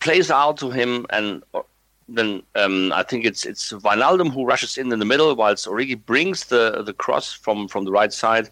[0.00, 1.60] plays out to him, and uh,
[2.08, 5.96] then um, I think it's it's Wijnaldum who rushes in in the middle, whilst Origi
[6.12, 8.50] brings the the cross from from the right side,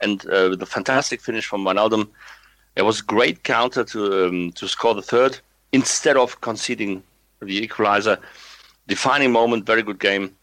[0.00, 2.08] and uh, the fantastic finish from Wijnaldum.
[2.76, 5.40] It was a great counter to um, to score the third
[5.72, 7.02] instead of conceding
[7.40, 8.18] the equalizer.
[8.86, 10.34] Defining moment, very good game.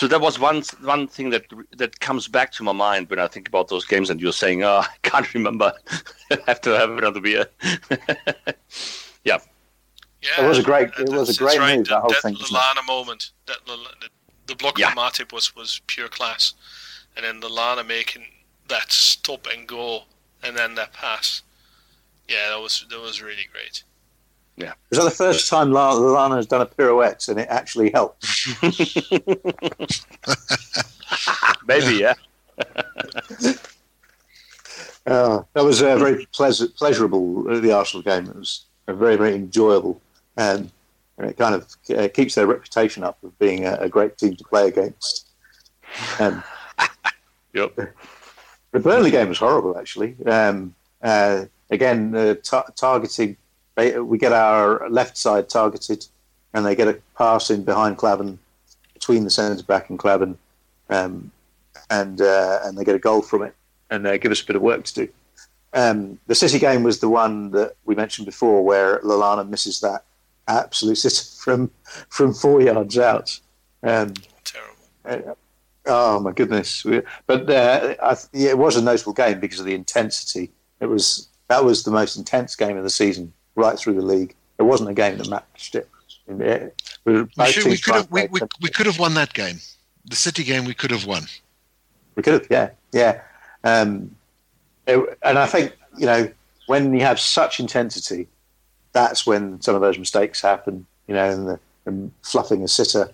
[0.00, 1.44] So that was one one thing that
[1.76, 4.08] that comes back to my mind when I think about those games.
[4.08, 5.74] And you're saying, "Oh, I can't remember.
[6.30, 7.44] I have to have another beer."
[9.24, 9.38] yeah,
[10.22, 11.76] Yeah, It was a great- it was a great right.
[11.76, 12.58] move, that whole that thing, wasn't?
[12.58, 14.08] Lallana moment, that Lala- the,
[14.46, 14.88] the block Yeah.
[14.88, 16.54] from Matip was was pure class,
[17.14, 18.24] and then Lallana making
[18.68, 20.04] that stop and go,
[20.42, 21.42] and then that pass.
[22.26, 23.84] Yeah, that was that was really great.
[24.90, 28.26] Was that the first time Lallana has done a pirouette and it actually helped?
[31.66, 31.96] maybe.
[31.96, 32.14] Yeah,
[35.06, 37.50] Uh, that was uh, very pleasant, pleasurable.
[37.50, 38.26] uh, The Arsenal game.
[38.26, 40.00] It was very, very enjoyable,
[40.36, 40.70] and,
[41.18, 44.36] and it kind of uh, keeps their reputation up of being a, a great team
[44.36, 45.26] to play against.
[46.20, 46.44] Um,
[47.54, 47.74] yep.
[48.72, 50.14] the Burnley game was horrible, actually.
[50.26, 53.36] Um, uh, again, uh, ta- targeting.
[53.80, 56.06] They, we get our left side targeted,
[56.52, 58.38] and they get a pass in behind Klavan,
[58.92, 60.36] between the centre back and Klavan,
[60.90, 61.30] um,
[61.88, 63.54] and uh, and they get a goal from it,
[63.88, 65.08] and they give us a bit of work to do.
[65.72, 70.04] Um, the City game was the one that we mentioned before, where Lallana misses that
[70.46, 71.70] absolute sitter from
[72.10, 73.40] from four yards out.
[73.82, 74.12] Um,
[74.44, 75.30] Terrible.
[75.30, 75.34] uh,
[75.86, 76.84] Oh my goodness!
[76.84, 80.50] We- But uh, I, yeah, it was a notable game because of the intensity.
[80.80, 84.34] It was that was the most intense game of the season, right through the league.
[84.58, 85.88] It wasn't a game that matched it.
[86.26, 89.58] We should, we could have we, we, we could have won that game.
[90.04, 91.22] The City game we could have won.
[92.14, 93.20] We could have, yeah, yeah.
[93.64, 94.14] Um,
[94.86, 96.30] it- and I think you know
[96.66, 98.28] when you have such intensity,
[98.92, 100.86] that's when some of those mistakes happen.
[101.06, 103.10] You know, and, the, and fluffing a sitter.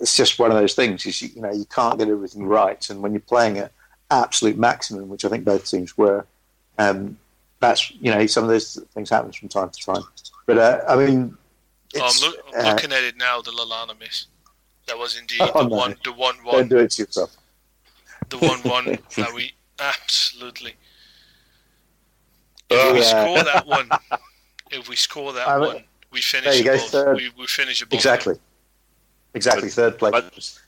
[0.00, 1.04] It's just one of those things.
[1.04, 3.72] You, you know, you can't get everything right, and when you're playing at
[4.10, 6.24] absolute maximum, which I think both teams were,
[6.78, 7.18] um,
[7.68, 10.02] that's you know some of those things happen from time to time.
[10.46, 11.36] But uh, I mean,
[11.98, 13.40] Oh, I'm, look, I'm uh, looking at it now.
[13.40, 14.26] The Lallana miss.
[14.86, 15.76] That was indeed Oh, the no.
[15.76, 17.36] one, the one, don't one, do it to yourself.
[18.28, 18.84] the one, one
[19.16, 20.74] that we absolutely.
[22.70, 23.22] If we Yeah.
[23.24, 23.88] score that one,
[24.70, 26.88] if we score that I mean, one, we there finish you go, above.
[26.90, 27.16] third.
[27.16, 27.94] We, we finish above.
[27.94, 28.34] Exactly,
[29.34, 29.68] exactly.
[29.70, 30.12] Third place.
[30.12, 30.60] but- but-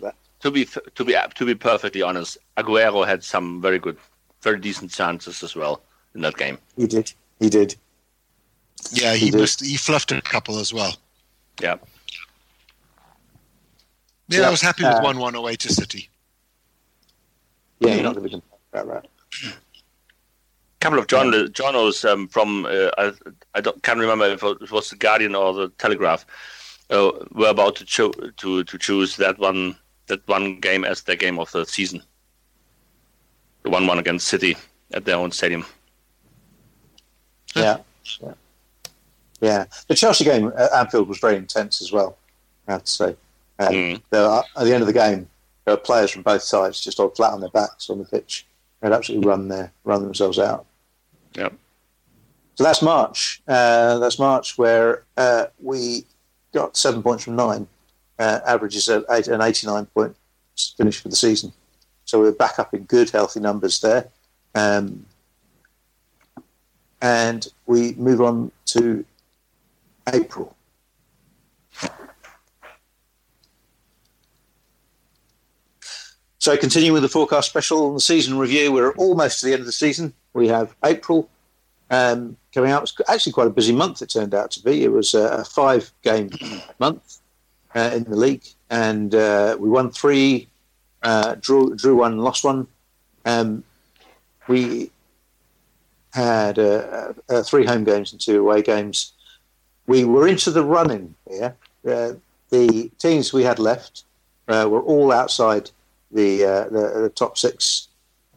[0.00, 0.14] that.
[0.40, 0.64] To be
[0.94, 3.96] to be to be perfectly honest, Aguero had some very good,
[4.42, 5.82] very decent chances as well
[6.16, 6.58] in that game.
[6.76, 7.12] He did.
[7.38, 7.76] He did.
[8.92, 9.40] Yeah, He he did.
[9.40, 9.64] missed.
[9.64, 10.96] He fluffed a couple as well.
[11.62, 11.76] Yeah.
[14.28, 16.08] Yeah, Yeah, I was happy with uh, one-one away to City.
[17.78, 19.04] Yeah, you're not going to complain about
[19.42, 19.54] that.
[20.80, 23.12] couple of John journals um, from uh, I,
[23.54, 26.26] I don't, can't remember if it was the Guardian or the Telegraph
[26.90, 31.16] uh, were about to cho- to to choose that one that one game as their
[31.16, 32.02] game of the season.
[33.62, 34.56] The one one against City
[34.92, 35.64] at their own stadium.
[37.56, 37.78] Yeah,
[38.22, 38.34] yeah,
[39.40, 39.64] yeah.
[39.88, 42.16] The Chelsea game at Anfield was very intense as well.
[42.68, 43.16] I have to say.
[43.58, 44.02] Um, Mm.
[44.12, 45.28] were, at the end of the game,
[45.64, 48.46] there were players from both sides just all flat on their backs on the pitch.
[48.80, 50.66] They'd absolutely run their run themselves out.
[51.32, 51.48] Yeah.
[52.56, 53.42] So that's March.
[53.48, 56.04] Uh, that's March where uh, we
[56.52, 57.66] got seven points from nine.
[58.18, 60.16] Uh, averages at eight, an 89 point
[60.76, 61.52] finish for the season.
[62.06, 64.08] So we're back up in good, healthy numbers there.
[64.54, 65.04] Um,
[67.00, 69.04] and we move on to
[70.12, 70.56] April.
[76.38, 79.60] So, continuing with the FOARcast special and the season review, we're almost to the end
[79.60, 80.14] of the season.
[80.32, 81.28] We have April
[81.90, 82.84] um, coming out.
[82.84, 84.84] It's actually quite a busy month, it turned out to be.
[84.84, 86.30] It was a five game
[86.78, 87.18] month
[87.74, 90.48] uh, in the league, and uh, we won three,
[91.02, 92.68] uh, drew, drew one, lost one.
[93.24, 93.64] Um,
[94.46, 94.92] we
[96.16, 99.12] had uh, uh, three home games and two away games.
[99.86, 101.54] We were into the running here.
[101.86, 102.14] Uh,
[102.50, 104.04] the teams we had left
[104.48, 105.70] uh, were all outside
[106.10, 107.88] the, uh, the, the top six.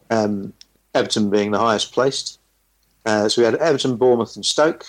[0.10, 0.54] Um,
[0.94, 2.40] Everton being the highest placed.
[3.06, 4.86] Uh, so we had Everton, Bournemouth, and Stoke.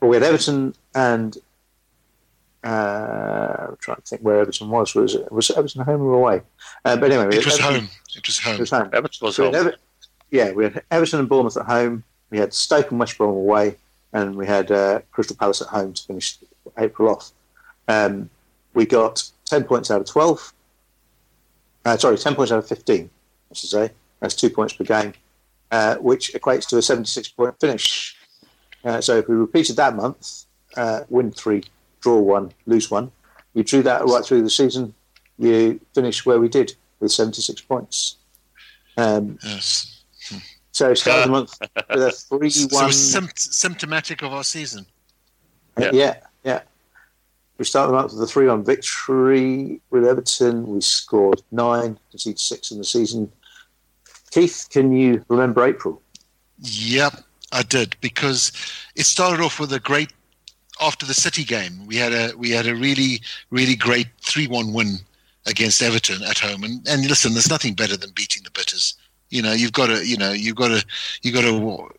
[0.00, 1.36] Well, we had Everton and
[2.64, 4.94] uh, I'm trying to think where Everton was.
[4.94, 6.42] Was it was Everton home or away?
[6.84, 7.90] Uh, but anyway, It was Everton, home.
[8.16, 8.54] It was home.
[8.54, 8.90] It was home.
[8.92, 9.72] Everton was So home.
[10.30, 12.04] Yeah, we had Everton and Bournemouth at home.
[12.30, 13.76] We had Stoke and West Brom away,
[14.12, 16.38] and we had uh, Crystal Palace at home to finish
[16.78, 17.30] April off.
[17.86, 18.30] Um,
[18.72, 20.52] we got ten points out of twelve.
[21.84, 23.10] Uh, sorry, ten points out of fifteen.
[23.50, 25.12] I should say that's two points per game,
[25.70, 28.16] uh, which equates to a seventy-six point finish.
[28.84, 30.46] Uh, so if we repeated that month,
[30.76, 31.62] uh, win three,
[32.00, 33.12] draw one, lose one,
[33.54, 34.94] you drew that right through the season.
[35.38, 38.16] You finish where we did with seventy-six points.
[38.96, 39.93] Um, Yes.
[40.72, 42.88] So start the month with a three-one.
[42.88, 44.86] it's sympt- symptomatic of our season.
[45.78, 45.90] yeah.
[45.92, 46.16] Yeah.
[46.44, 46.60] yeah,
[47.58, 50.66] We start the month with a three-one victory with Everton.
[50.66, 53.30] We scored nine, conceded six in the season.
[54.30, 56.02] Keith, can you remember April?
[56.60, 57.22] Yep,
[57.52, 58.52] I did because
[58.96, 60.12] it started off with a great
[60.80, 61.86] after the City game.
[61.86, 63.20] We had a we had a really
[63.50, 64.98] really great three one win
[65.46, 66.64] against Everton at home.
[66.64, 68.94] And and listen, there's nothing better than beating the Bitters.
[69.34, 70.86] You know, you've got to you know you've got to
[71.22, 71.90] you've got to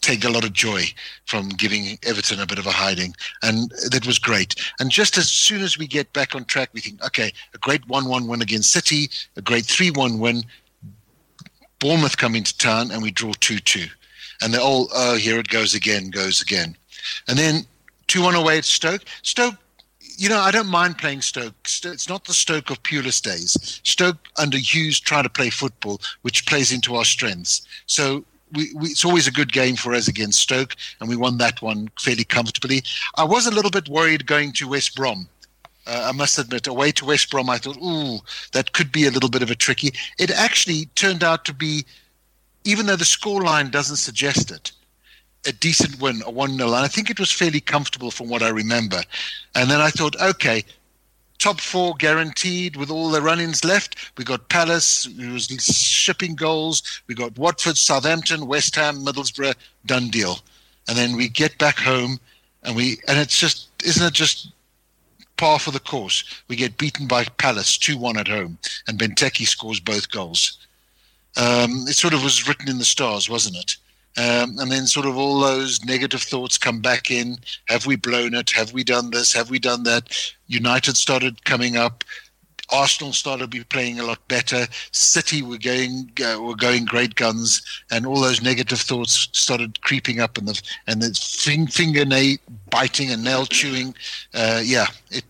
[0.00, 0.82] take a lot of joy
[1.26, 4.54] from giving Everton a bit of a hiding, and that was great.
[4.80, 7.86] And just as soon as we get back on track, we think, okay, a great
[7.88, 10.44] one-one win against City, a great three-one win.
[11.78, 13.88] Bournemouth come into town, and we draw two-two,
[14.40, 16.74] and they're all, oh, here it goes again, goes again,
[17.28, 17.66] and then
[18.06, 19.04] two-one away at Stoke.
[19.22, 19.56] Stoke.
[20.16, 21.54] You know, I don't mind playing Stoke.
[21.64, 23.80] It's not the Stoke of Pulis days.
[23.82, 27.66] Stoke under Hughes trying to play football, which plays into our strengths.
[27.86, 31.38] So we, we, it's always a good game for us against Stoke, and we won
[31.38, 32.82] that one fairly comfortably.
[33.16, 35.28] I was a little bit worried going to West Brom.
[35.86, 38.20] Uh, I must admit, away to West Brom, I thought, ooh,
[38.52, 39.92] that could be a little bit of a tricky.
[40.18, 41.84] It actually turned out to be,
[42.64, 44.72] even though the scoreline doesn't suggest it,
[45.46, 46.66] a decent win, a 1 0.
[46.68, 49.02] And I think it was fairly comfortable from what I remember.
[49.54, 50.64] And then I thought, okay,
[51.38, 54.16] top four guaranteed with all the run-ins left.
[54.16, 57.02] We got Palace, who was shipping goals.
[57.06, 59.54] We got Watford, Southampton, West Ham, Middlesbrough,
[59.86, 60.38] done deal.
[60.88, 62.18] And then we get back home,
[62.62, 64.52] and we and it's just isn't it just
[65.36, 66.24] par for the course?
[66.48, 70.58] We get beaten by Palace two one at home, and Benteke scores both goals.
[71.36, 73.76] Um, it sort of was written in the stars, wasn't it?
[74.16, 77.36] Um, and then sort of all those negative thoughts come back in.
[77.66, 78.50] Have we blown it?
[78.50, 79.32] Have we done this?
[79.32, 80.32] Have we done that?
[80.46, 82.04] United started coming up.
[82.70, 84.66] Arsenal started be playing a lot better.
[84.90, 90.20] City were going uh, were going great guns, and all those negative thoughts started creeping
[90.20, 92.36] up, and the and the fing, finger nail
[92.70, 93.94] biting and nail chewing.
[94.32, 95.24] Uh, yeah, it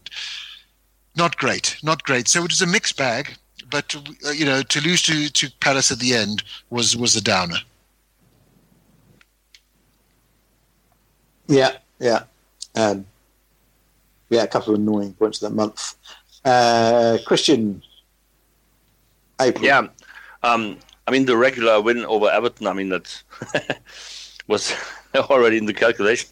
[1.16, 2.28] not great, not great.
[2.28, 3.36] So it was a mixed bag,
[3.68, 3.94] but
[4.26, 7.58] uh, you know to lose to to Palace at the end was was a downer.
[11.46, 12.24] Yeah, yeah,
[12.74, 13.06] um,
[14.30, 14.42] yeah.
[14.42, 15.96] A couple of annoying points of that month.
[16.44, 17.82] Uh, Christian,
[19.40, 19.64] April.
[19.64, 19.88] Yeah,
[20.42, 22.66] um, I mean the regular win over Everton.
[22.66, 23.22] I mean that
[24.46, 24.74] was
[25.14, 26.30] already in the calculation.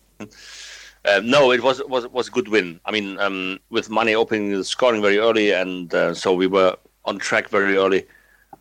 [1.05, 2.81] Uh, no, it was was was a good win.
[2.85, 6.77] I mean, um, with Mane opening the scoring very early, and uh, so we were
[7.05, 8.07] on track very early.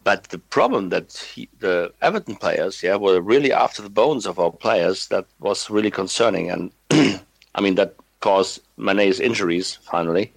[0.04, 4.40] But the problem that he, the Everton players, yeah, were really after the bones of
[4.40, 5.08] our players.
[5.10, 6.72] That was really concerning, and
[7.56, 10.34] I mean that caused Mane's injuries finally.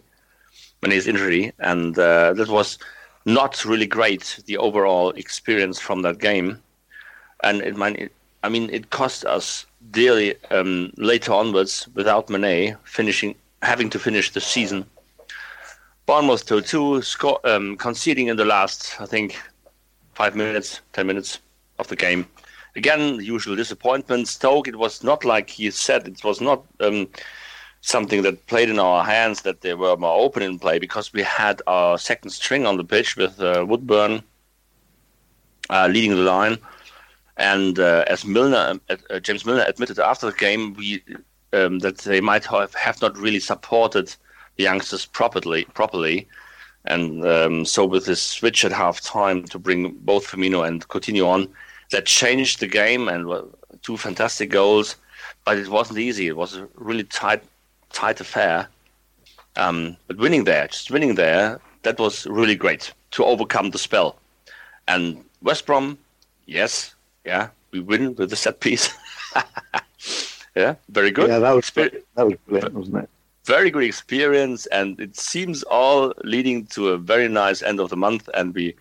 [0.83, 2.79] Mane's injury, and uh, that was
[3.25, 4.41] not really great.
[4.47, 6.61] The overall experience from that game,
[7.43, 8.12] and it.
[8.45, 14.31] I mean, it cost us dearly um, later onwards without Mane finishing, having to finish
[14.33, 14.85] the season.
[16.05, 19.39] Bournemouth 2 2, score, um, conceding in the last, I think,
[20.15, 21.41] five minutes, ten minutes
[21.79, 22.27] of the game.
[22.77, 24.29] Again, the usual disappointment.
[24.29, 27.09] Stoke, it was not like you said, it was not um,
[27.83, 31.23] something that played in our hands, that they were more open in play, because we
[31.23, 34.23] had our second string on the pitch with uh, Woodburn
[35.71, 36.59] uh, leading the line.
[37.37, 41.03] And uh, as Milner, uh, James Milner admitted after the game, we
[41.53, 44.15] um, that they might have, have not really supported
[44.57, 45.65] the youngsters properly.
[45.75, 46.27] Properly,
[46.85, 51.26] and um, so with this switch at half time to bring both Firmino and Coutinho
[51.26, 51.49] on,
[51.91, 53.30] that changed the game and
[53.82, 54.97] two fantastic goals.
[55.45, 56.28] But it wasn't easy.
[56.28, 57.43] It was a really tight,
[57.93, 58.68] tight affair.
[59.57, 64.18] Um, but winning there, just winning there, that was really great to overcome the spell.
[64.89, 65.99] And West Brom
[66.47, 68.91] Yes, yeah, we win with the set piece.
[70.55, 71.28] yeah, very good.
[71.28, 73.11] Yeah, that was that was brilliant, wasn't it?
[73.45, 77.97] Very good experience, and it seems all leading to a very nice end of the
[77.97, 78.28] month.
[78.34, 78.74] And we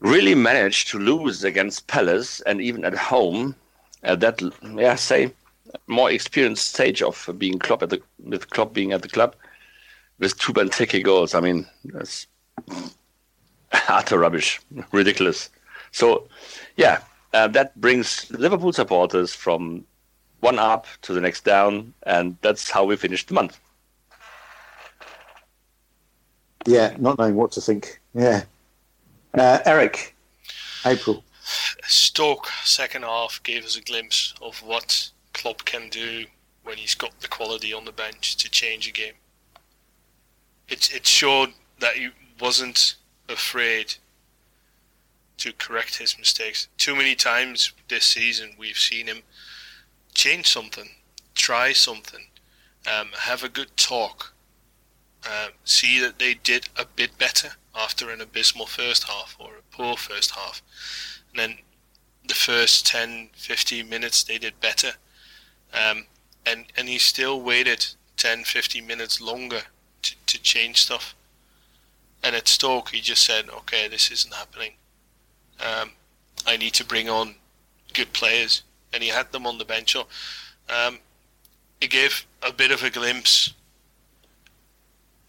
[0.00, 3.54] really managed to lose against Palace, and even at home,
[4.02, 4.40] at that
[4.76, 5.32] yeah, say
[5.86, 9.34] more experienced stage of being Klopp at the with Klopp being at the club
[10.18, 11.34] with two Benteke goals.
[11.34, 12.26] I mean, that's
[13.88, 14.60] utter rubbish,
[14.92, 15.50] ridiculous.
[15.92, 16.28] So,
[16.76, 17.00] yeah,
[17.32, 19.84] uh, that brings Liverpool supporters from
[20.40, 23.58] one up to the next down, and that's how we finished the month.
[26.66, 28.00] Yeah, not knowing what to think.
[28.14, 28.44] Yeah,
[29.34, 30.14] uh, Eric,
[30.84, 31.24] April.
[31.86, 36.26] Stoke second half gave us a glimpse of what Klopp can do
[36.62, 39.14] when he's got the quality on the bench to change a game.
[40.68, 42.96] It it showed that he wasn't
[43.28, 43.94] afraid
[45.38, 46.68] to correct his mistakes.
[46.76, 49.22] Too many times this season we've seen him
[50.14, 50.90] change something,
[51.34, 52.26] try something,
[52.86, 54.32] um, have a good talk,
[55.28, 59.76] uh, see that they did a bit better after an abysmal first half or a
[59.76, 60.62] poor first half.
[61.30, 61.58] And then
[62.26, 64.92] the first 10, 15 minutes they did better.
[65.72, 66.06] Um,
[66.46, 67.86] and, and he still waited
[68.16, 69.62] 10, 15 minutes longer
[70.02, 71.14] to, to change stuff.
[72.22, 74.72] And at Stoke, he just said, okay, this isn't happening.
[75.60, 75.92] Um,
[76.46, 77.34] I need to bring on
[77.92, 78.62] good players.
[78.92, 79.92] And he had them on the bench.
[79.92, 80.06] So
[80.68, 80.98] um,
[81.80, 83.54] it gave a bit of a glimpse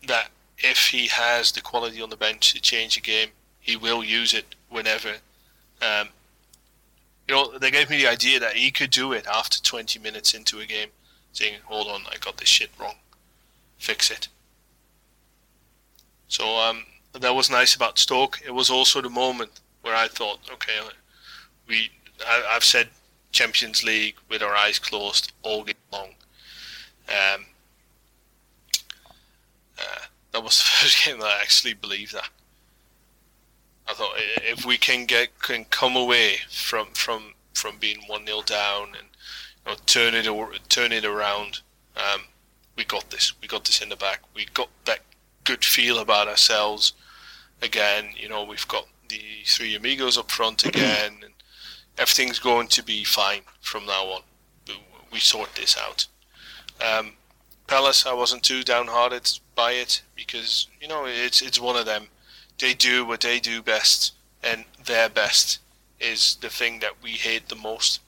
[0.08, 4.04] that if he has the quality on the bench to change a game, he will
[4.04, 5.16] use it whenever.
[5.82, 6.10] Um,
[7.28, 10.34] you know, they gave me the idea that he could do it after 20 minutes
[10.34, 10.90] into a game,
[11.34, 12.96] saying, "Hold on, I got this shit wrong,
[13.78, 14.28] fix it."
[16.28, 18.42] So um, that was nice about Stoke.
[18.46, 20.80] It was also the moment where I thought, okay,
[21.68, 21.92] we,
[22.26, 22.90] I, I've said
[23.32, 26.10] Champions League with our eyes closed all game long.
[27.10, 27.46] Um,
[29.80, 32.30] uh, that was the first game that I actually believed that.
[33.88, 38.42] I thought if we can get can come away from from from being one 0
[38.44, 39.08] down and
[39.66, 41.62] you know, turn it turn it around,
[41.98, 42.22] um,
[42.78, 43.34] we got this.
[43.42, 44.22] We got this in the back.
[44.34, 45.00] We got that
[45.44, 46.94] good feel about ourselves
[47.62, 48.10] again.
[48.16, 51.34] You know, we've got the three amigos up front again, and
[51.98, 54.22] everything's going to be fine from now on.
[55.12, 56.08] We sort this out.
[56.82, 57.14] Um,
[57.68, 62.08] Palace, I wasn't too downhearted by it because you know it's it's one of them.
[62.60, 64.14] They do what they do best,
[64.44, 65.60] and their best
[66.00, 68.02] is the thing that we hate the most.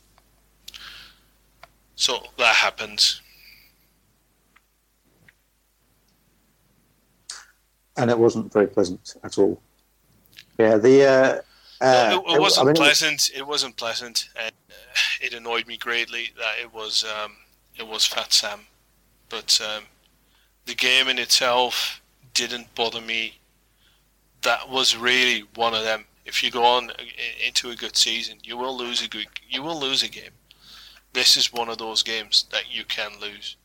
[1.95, 3.19] So that happened.
[7.95, 9.61] And it wasn't very pleasant at all.
[10.57, 11.05] Yeah, the.
[11.05, 11.41] Uh,
[11.83, 13.31] uh, it, it, wasn't I mean, pleasant.
[13.35, 14.73] It wasn't pleasant, and uh,
[15.21, 17.33] it annoyed me greatly that it was um,
[17.77, 18.61] it was Fat Sam.
[19.29, 19.83] But um,
[20.65, 22.01] the game in itself
[22.33, 23.39] didn't bother me.
[24.41, 26.05] That was really one of them.
[26.25, 26.91] If you go on
[27.45, 30.31] into a good season, you will lose a good, you will lose a game.
[31.13, 33.57] This is one of those games that you can lose.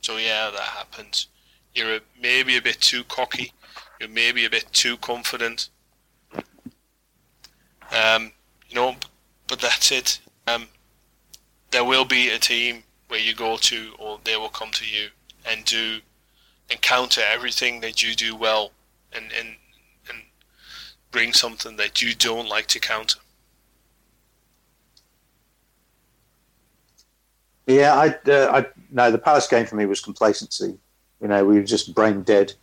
[0.00, 1.28] So yeah, that happens.
[1.74, 3.52] You're a, maybe a bit too cocky.
[4.00, 5.68] You're maybe a bit too confident.
[7.92, 8.32] Um,
[8.68, 8.96] you know,
[9.48, 10.20] but that's it.
[10.46, 10.66] Um,
[11.70, 15.08] there will be a team where you go to, or they will come to you
[15.46, 16.00] and do
[16.70, 18.72] and counter everything that you do well,
[19.12, 19.56] and and
[20.08, 20.18] and
[21.10, 23.18] bring something that you don't like to counter.
[27.66, 29.10] Yeah, I, uh, I no.
[29.10, 30.78] The Palace game for me was complacency.
[31.20, 32.54] You know, we were just brain dead.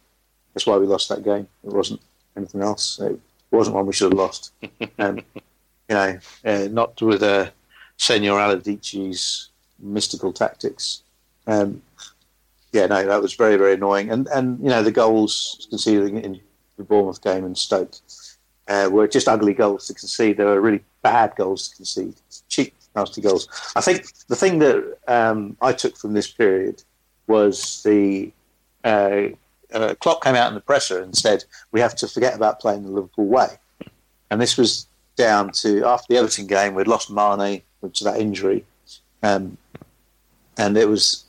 [0.53, 1.47] That's why we lost that game.
[1.63, 2.01] It wasn't
[2.35, 2.99] anything else.
[2.99, 3.19] It
[3.51, 4.51] wasn't one we should have lost.
[4.99, 7.49] um, you know, uh, not with uh,
[7.97, 11.01] Senor Aladici's mystical tactics.
[11.47, 11.81] Um,
[12.71, 14.11] yeah, no, that was very, very annoying.
[14.11, 16.39] And and you know, the goals conceded in
[16.77, 17.95] the Bournemouth game and Stoke
[18.67, 20.37] uh, were just ugly goals to concede.
[20.37, 22.15] They were really bad goals to concede,
[22.47, 23.47] cheap, nasty goals.
[23.75, 26.83] I think the thing that um, I took from this period
[27.27, 28.31] was the
[28.83, 29.29] uh,
[29.73, 32.83] uh, Klopp came out in the presser and said we have to forget about playing
[32.83, 33.57] the Liverpool way,
[34.29, 37.61] and this was down to after the Everton game we'd lost Mane,
[37.93, 38.65] to that injury,
[39.23, 39.57] um,
[40.57, 41.25] and it was,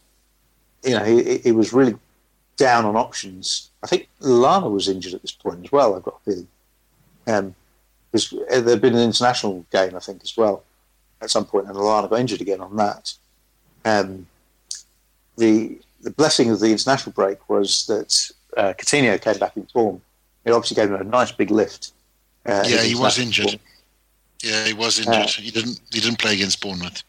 [0.85, 1.97] you know, he, he was really
[2.57, 3.71] down on options.
[3.83, 5.95] I think Lallana was injured at this point as well.
[5.95, 6.49] I've got a feeling.
[7.27, 7.55] Um,
[8.13, 10.65] there'd been an international game, I think, as well,
[11.23, 13.15] at some point, and Lallana got injured again on that.
[13.85, 14.27] Um,
[15.37, 20.01] the the blessing of the international break was that uh, Coutinho came back in form.
[20.45, 21.93] It obviously gave him a nice big lift.
[22.47, 23.51] Uh, Yeah, he was injured.
[23.51, 23.61] form.
[24.43, 25.29] Yeah, he was injured.
[25.31, 25.81] he didn't.
[25.93, 27.03] He didn't play against Bournemouth.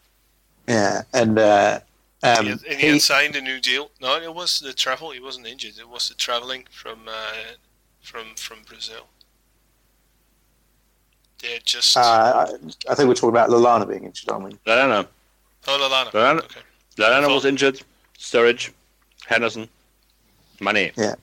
[0.68, 1.80] Yeah, and uh,
[2.22, 3.90] um, he had, and he had signed a new deal.
[4.00, 5.10] No, it was the travel.
[5.10, 5.78] He wasn't injured.
[5.78, 7.32] It was the traveling from uh,
[8.02, 9.06] from from Brazil.
[11.40, 11.96] They had just.
[11.96, 12.42] uh, I,
[12.90, 14.52] I think we're talking about Lallana being injured, aren't we?
[14.66, 15.06] Lallana.
[15.68, 16.10] oh, Lallana.
[16.12, 16.44] Lallana.
[16.44, 16.60] Okay.
[16.98, 17.80] Lallana was injured.
[18.18, 18.70] Sturridge,
[19.32, 19.68] Henderson,
[20.60, 20.92] Mane.
[20.96, 21.14] Yeah.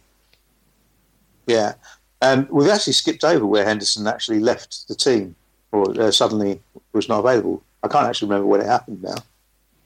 [1.48, 1.74] Yeah.
[2.22, 5.36] And um, we've actually skipped over where Henderson actually left the team
[5.72, 6.60] or uh, suddenly
[6.94, 7.64] was not available.
[7.82, 9.16] I can't actually remember when it happened now.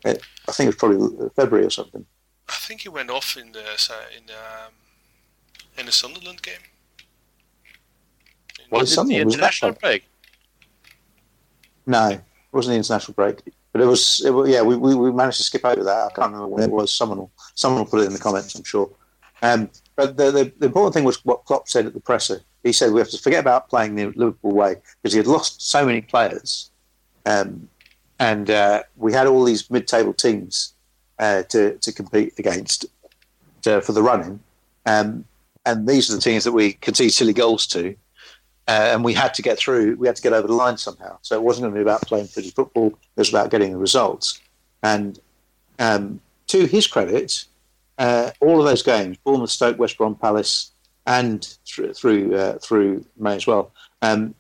[0.04, 2.06] It, I think it was probably February or something.
[2.50, 3.60] I think he went off in the
[4.18, 4.74] in the, um,
[5.78, 6.56] in the Sunderland game.
[8.60, 9.78] In- Was Was it something- the international one?
[9.82, 10.04] break?
[11.86, 12.22] No, it
[12.52, 13.42] wasn't the international break.
[13.72, 16.12] But it was, it was yeah, we, we, we managed to skip over that.
[16.12, 16.92] I can't remember when it was.
[16.94, 18.90] Someone will, someone will put it in the comments, I'm sure.
[19.42, 22.42] Um, but the, the, the important thing was what Klopp said at the presser.
[22.64, 25.62] He said we have to forget about playing the Liverpool way because he had lost
[25.62, 26.72] so many players.
[27.26, 27.68] Um,
[28.20, 30.74] and uh, we had all these mid-table teams
[31.20, 32.86] uh, to, to compete against
[33.64, 34.40] to, for the running.
[34.86, 35.26] Um,
[35.66, 37.96] and these are the teams that we concede silly goals to.
[38.66, 39.98] Uh, and we had to get through.
[39.98, 41.18] We had to get over the line somehow.
[41.22, 42.88] So it wasn't going to be about playing pretty football.
[42.88, 44.40] It was about getting the results.
[44.82, 45.20] And
[45.80, 46.22] um,
[46.54, 47.46] to his credit,
[47.98, 50.72] uh, all of those games, Bournemouth, Stoke, West Brom, Palace,
[51.08, 53.72] and through through, uh, through May as well,
[54.04, 54.36] um,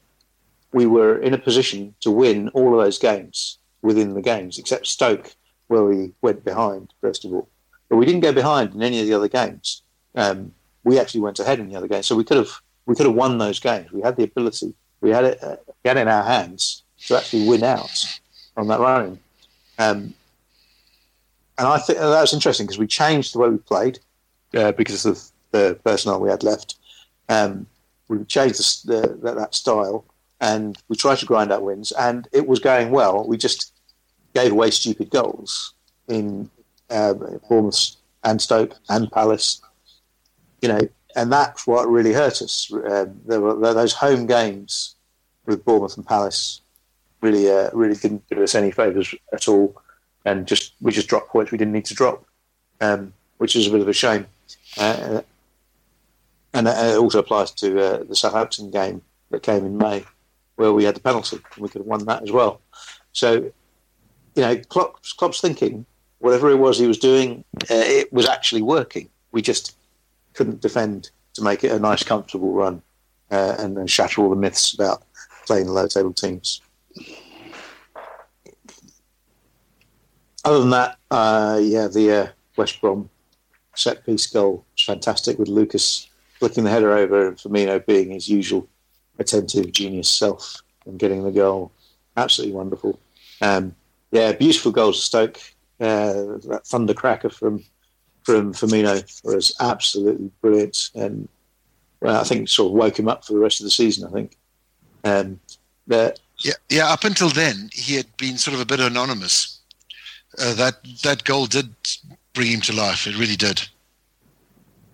[0.71, 4.85] we were in a position to win all of those games within the games, except
[4.85, 5.35] Stoke,
[5.67, 7.49] where we went behind first of all.
[7.89, 9.81] But we didn't go behind in any of the other games.
[10.15, 10.53] Um,
[10.83, 12.51] we actually went ahead in the other games, so we could have
[12.85, 13.91] we could have won those games.
[13.91, 14.75] We had the ability.
[15.01, 15.43] We had it.
[15.43, 18.05] Uh, we had it in our hands to actually win out
[18.55, 19.19] on that running.
[19.79, 20.13] Um,
[21.57, 23.99] and I think that was interesting because we changed the way we played
[24.55, 26.75] uh, because of the personnel we had left.
[27.29, 27.67] Um,
[28.07, 30.05] we changed the, the, that, style
[30.41, 33.25] and we tried to grind out wins, and it was going well.
[33.25, 33.73] We just
[34.33, 35.73] gave away stupid goals
[36.07, 36.49] in
[36.89, 39.61] uh, Bournemouth and Stoke and Palace.
[40.61, 40.79] You know,
[41.15, 42.71] and that's what really hurt us.
[42.73, 44.95] Um, there were those home games
[45.45, 46.61] with Bournemouth and Palace
[47.23, 49.81] really uh, really didn't do us any favours at all,
[50.25, 52.25] and just we just dropped points we didn't need to drop,
[52.81, 54.25] um, which is a bit of a shame.
[54.77, 55.21] Uh,
[56.53, 59.01] and it also applies to uh, the Southampton game
[59.31, 60.05] that came in May,
[60.55, 62.61] where we had the penalty and we could have won that as well.
[63.11, 63.51] So,
[64.35, 65.85] you know, Klopp's, Klopp's thinking,
[66.19, 69.09] whatever it was he was doing, uh, it was actually working.
[69.31, 69.75] We just
[70.33, 72.81] couldn't defend to make it a nice, comfortable run
[73.31, 75.03] uh, and, and shatter all the myths about
[75.47, 76.61] playing low table teams.
[80.45, 82.27] Other than that, uh, yeah, the uh,
[82.57, 83.09] West Brom
[83.75, 88.27] set piece goal was fantastic with Lucas flicking the header over and Firmino being his
[88.27, 88.67] usual
[89.17, 91.71] attentive genius self and getting the goal.
[92.17, 92.99] Absolutely wonderful.
[93.41, 93.75] Um,
[94.11, 95.39] yeah, beautiful goals to Stoke.
[95.79, 97.63] Uh, that thunder cracker from
[98.23, 101.27] from Firmino was absolutely brilliant, and
[101.99, 104.07] well, I think sort of woke him up for the rest of the season.
[104.07, 104.37] I think.
[105.03, 105.39] Um,
[106.43, 106.91] Yeah, yeah.
[106.91, 109.59] Up until then, he had been sort of a bit anonymous.
[110.39, 111.73] Uh, that that goal did
[112.33, 113.07] bring him to life.
[113.07, 113.61] It really did.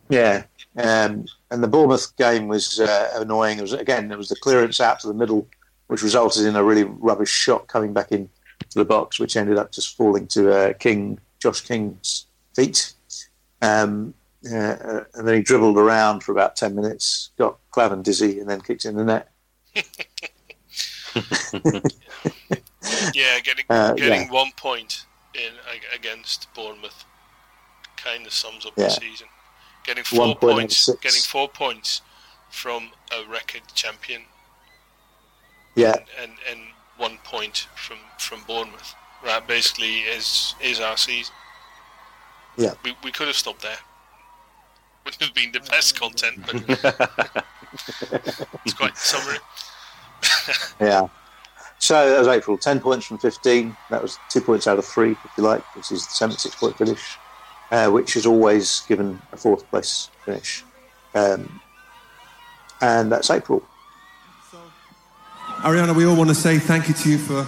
[0.10, 0.44] Yeah,
[0.78, 3.60] um, and the Bournemouth game was uh, annoying.
[3.60, 5.48] It was again, it was the clearance out to the middle,
[5.88, 8.30] which resulted in a really rubbish shot coming back in
[8.70, 12.26] to the box, which ended up just falling to uh, King, Josh King's
[12.56, 12.94] feet.
[13.62, 14.14] Um,
[14.46, 18.62] uh, and then he dribbled around for about ten minutes, got Klavan dizzy, and then
[18.62, 19.32] kicked in the net.
[23.14, 24.32] Yeah, getting Uh, getting yeah.
[24.32, 25.06] one point
[25.46, 25.54] in
[25.94, 27.06] against Bournemouth
[27.98, 28.86] kind of sums up Yeah.
[28.86, 29.28] the season.
[29.86, 32.02] Getting four One point out of points, getting four points
[32.50, 34.24] from a record champion,
[35.76, 36.60] Yeah, and, and
[36.98, 38.94] one point from from Bournemouth.
[39.24, 41.34] That basically is is our season.
[42.58, 42.74] Yeah.
[42.84, 43.78] we, we could have stopped there.
[45.06, 47.46] Would have been the best content, but
[48.66, 49.38] it's quite summary.
[50.82, 51.08] yeah.
[51.82, 52.58] So that was April.
[52.58, 53.76] Ten points from fifteen.
[53.90, 56.78] That was two points out of three, if you like, which is the seventy-six point
[56.78, 57.18] finish,
[57.72, 60.64] uh, which is always given a fourth place finish.
[61.16, 61.62] Um,
[62.82, 63.64] and that's April.
[65.62, 67.46] Ariana, we all want to say thank you to you for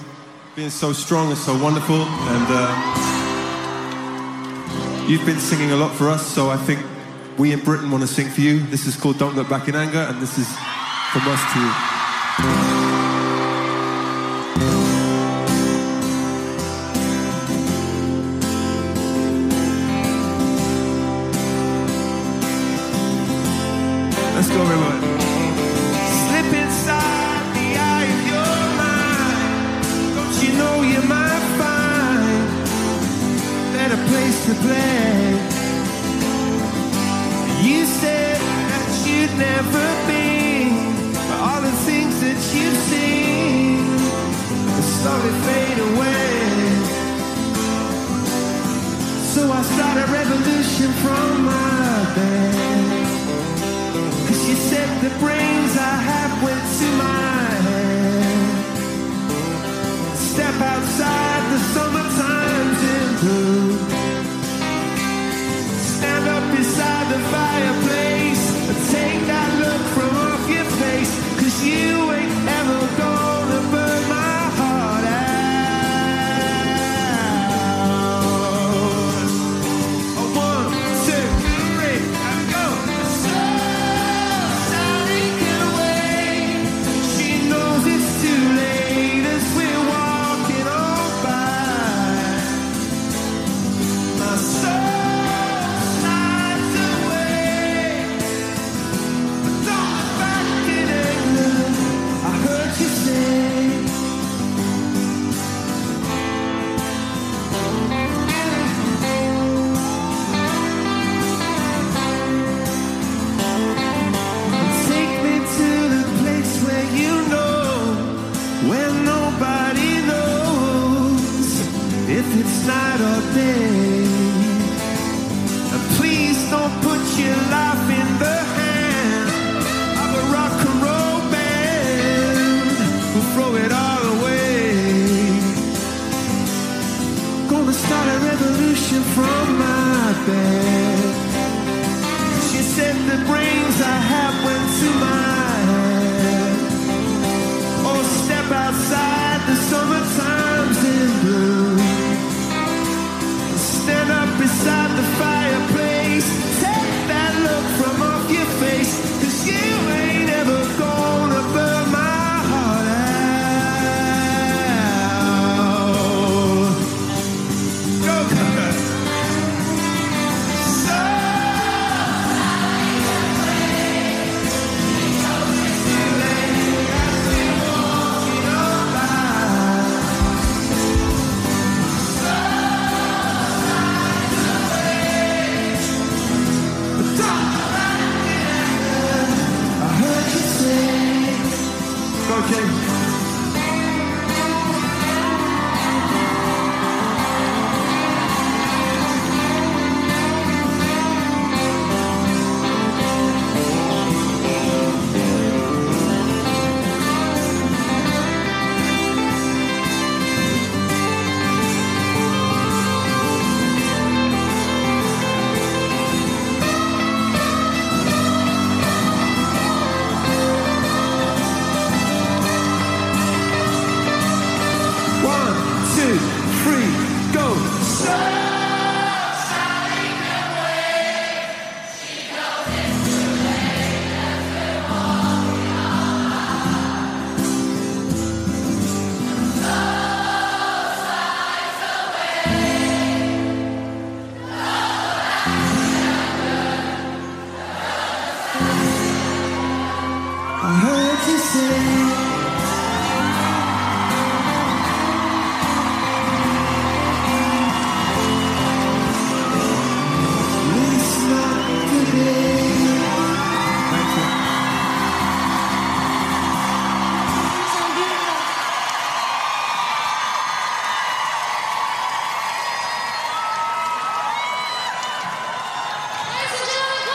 [0.55, 2.01] being so strong and so wonderful.
[2.01, 2.73] And uh,
[5.07, 6.83] you've been singing a lot for us, so I think
[7.37, 8.59] we in Britain want to sing for you.
[8.59, 10.47] This is called Don't Look Back in Anger, and this is
[11.11, 12.80] from us to you.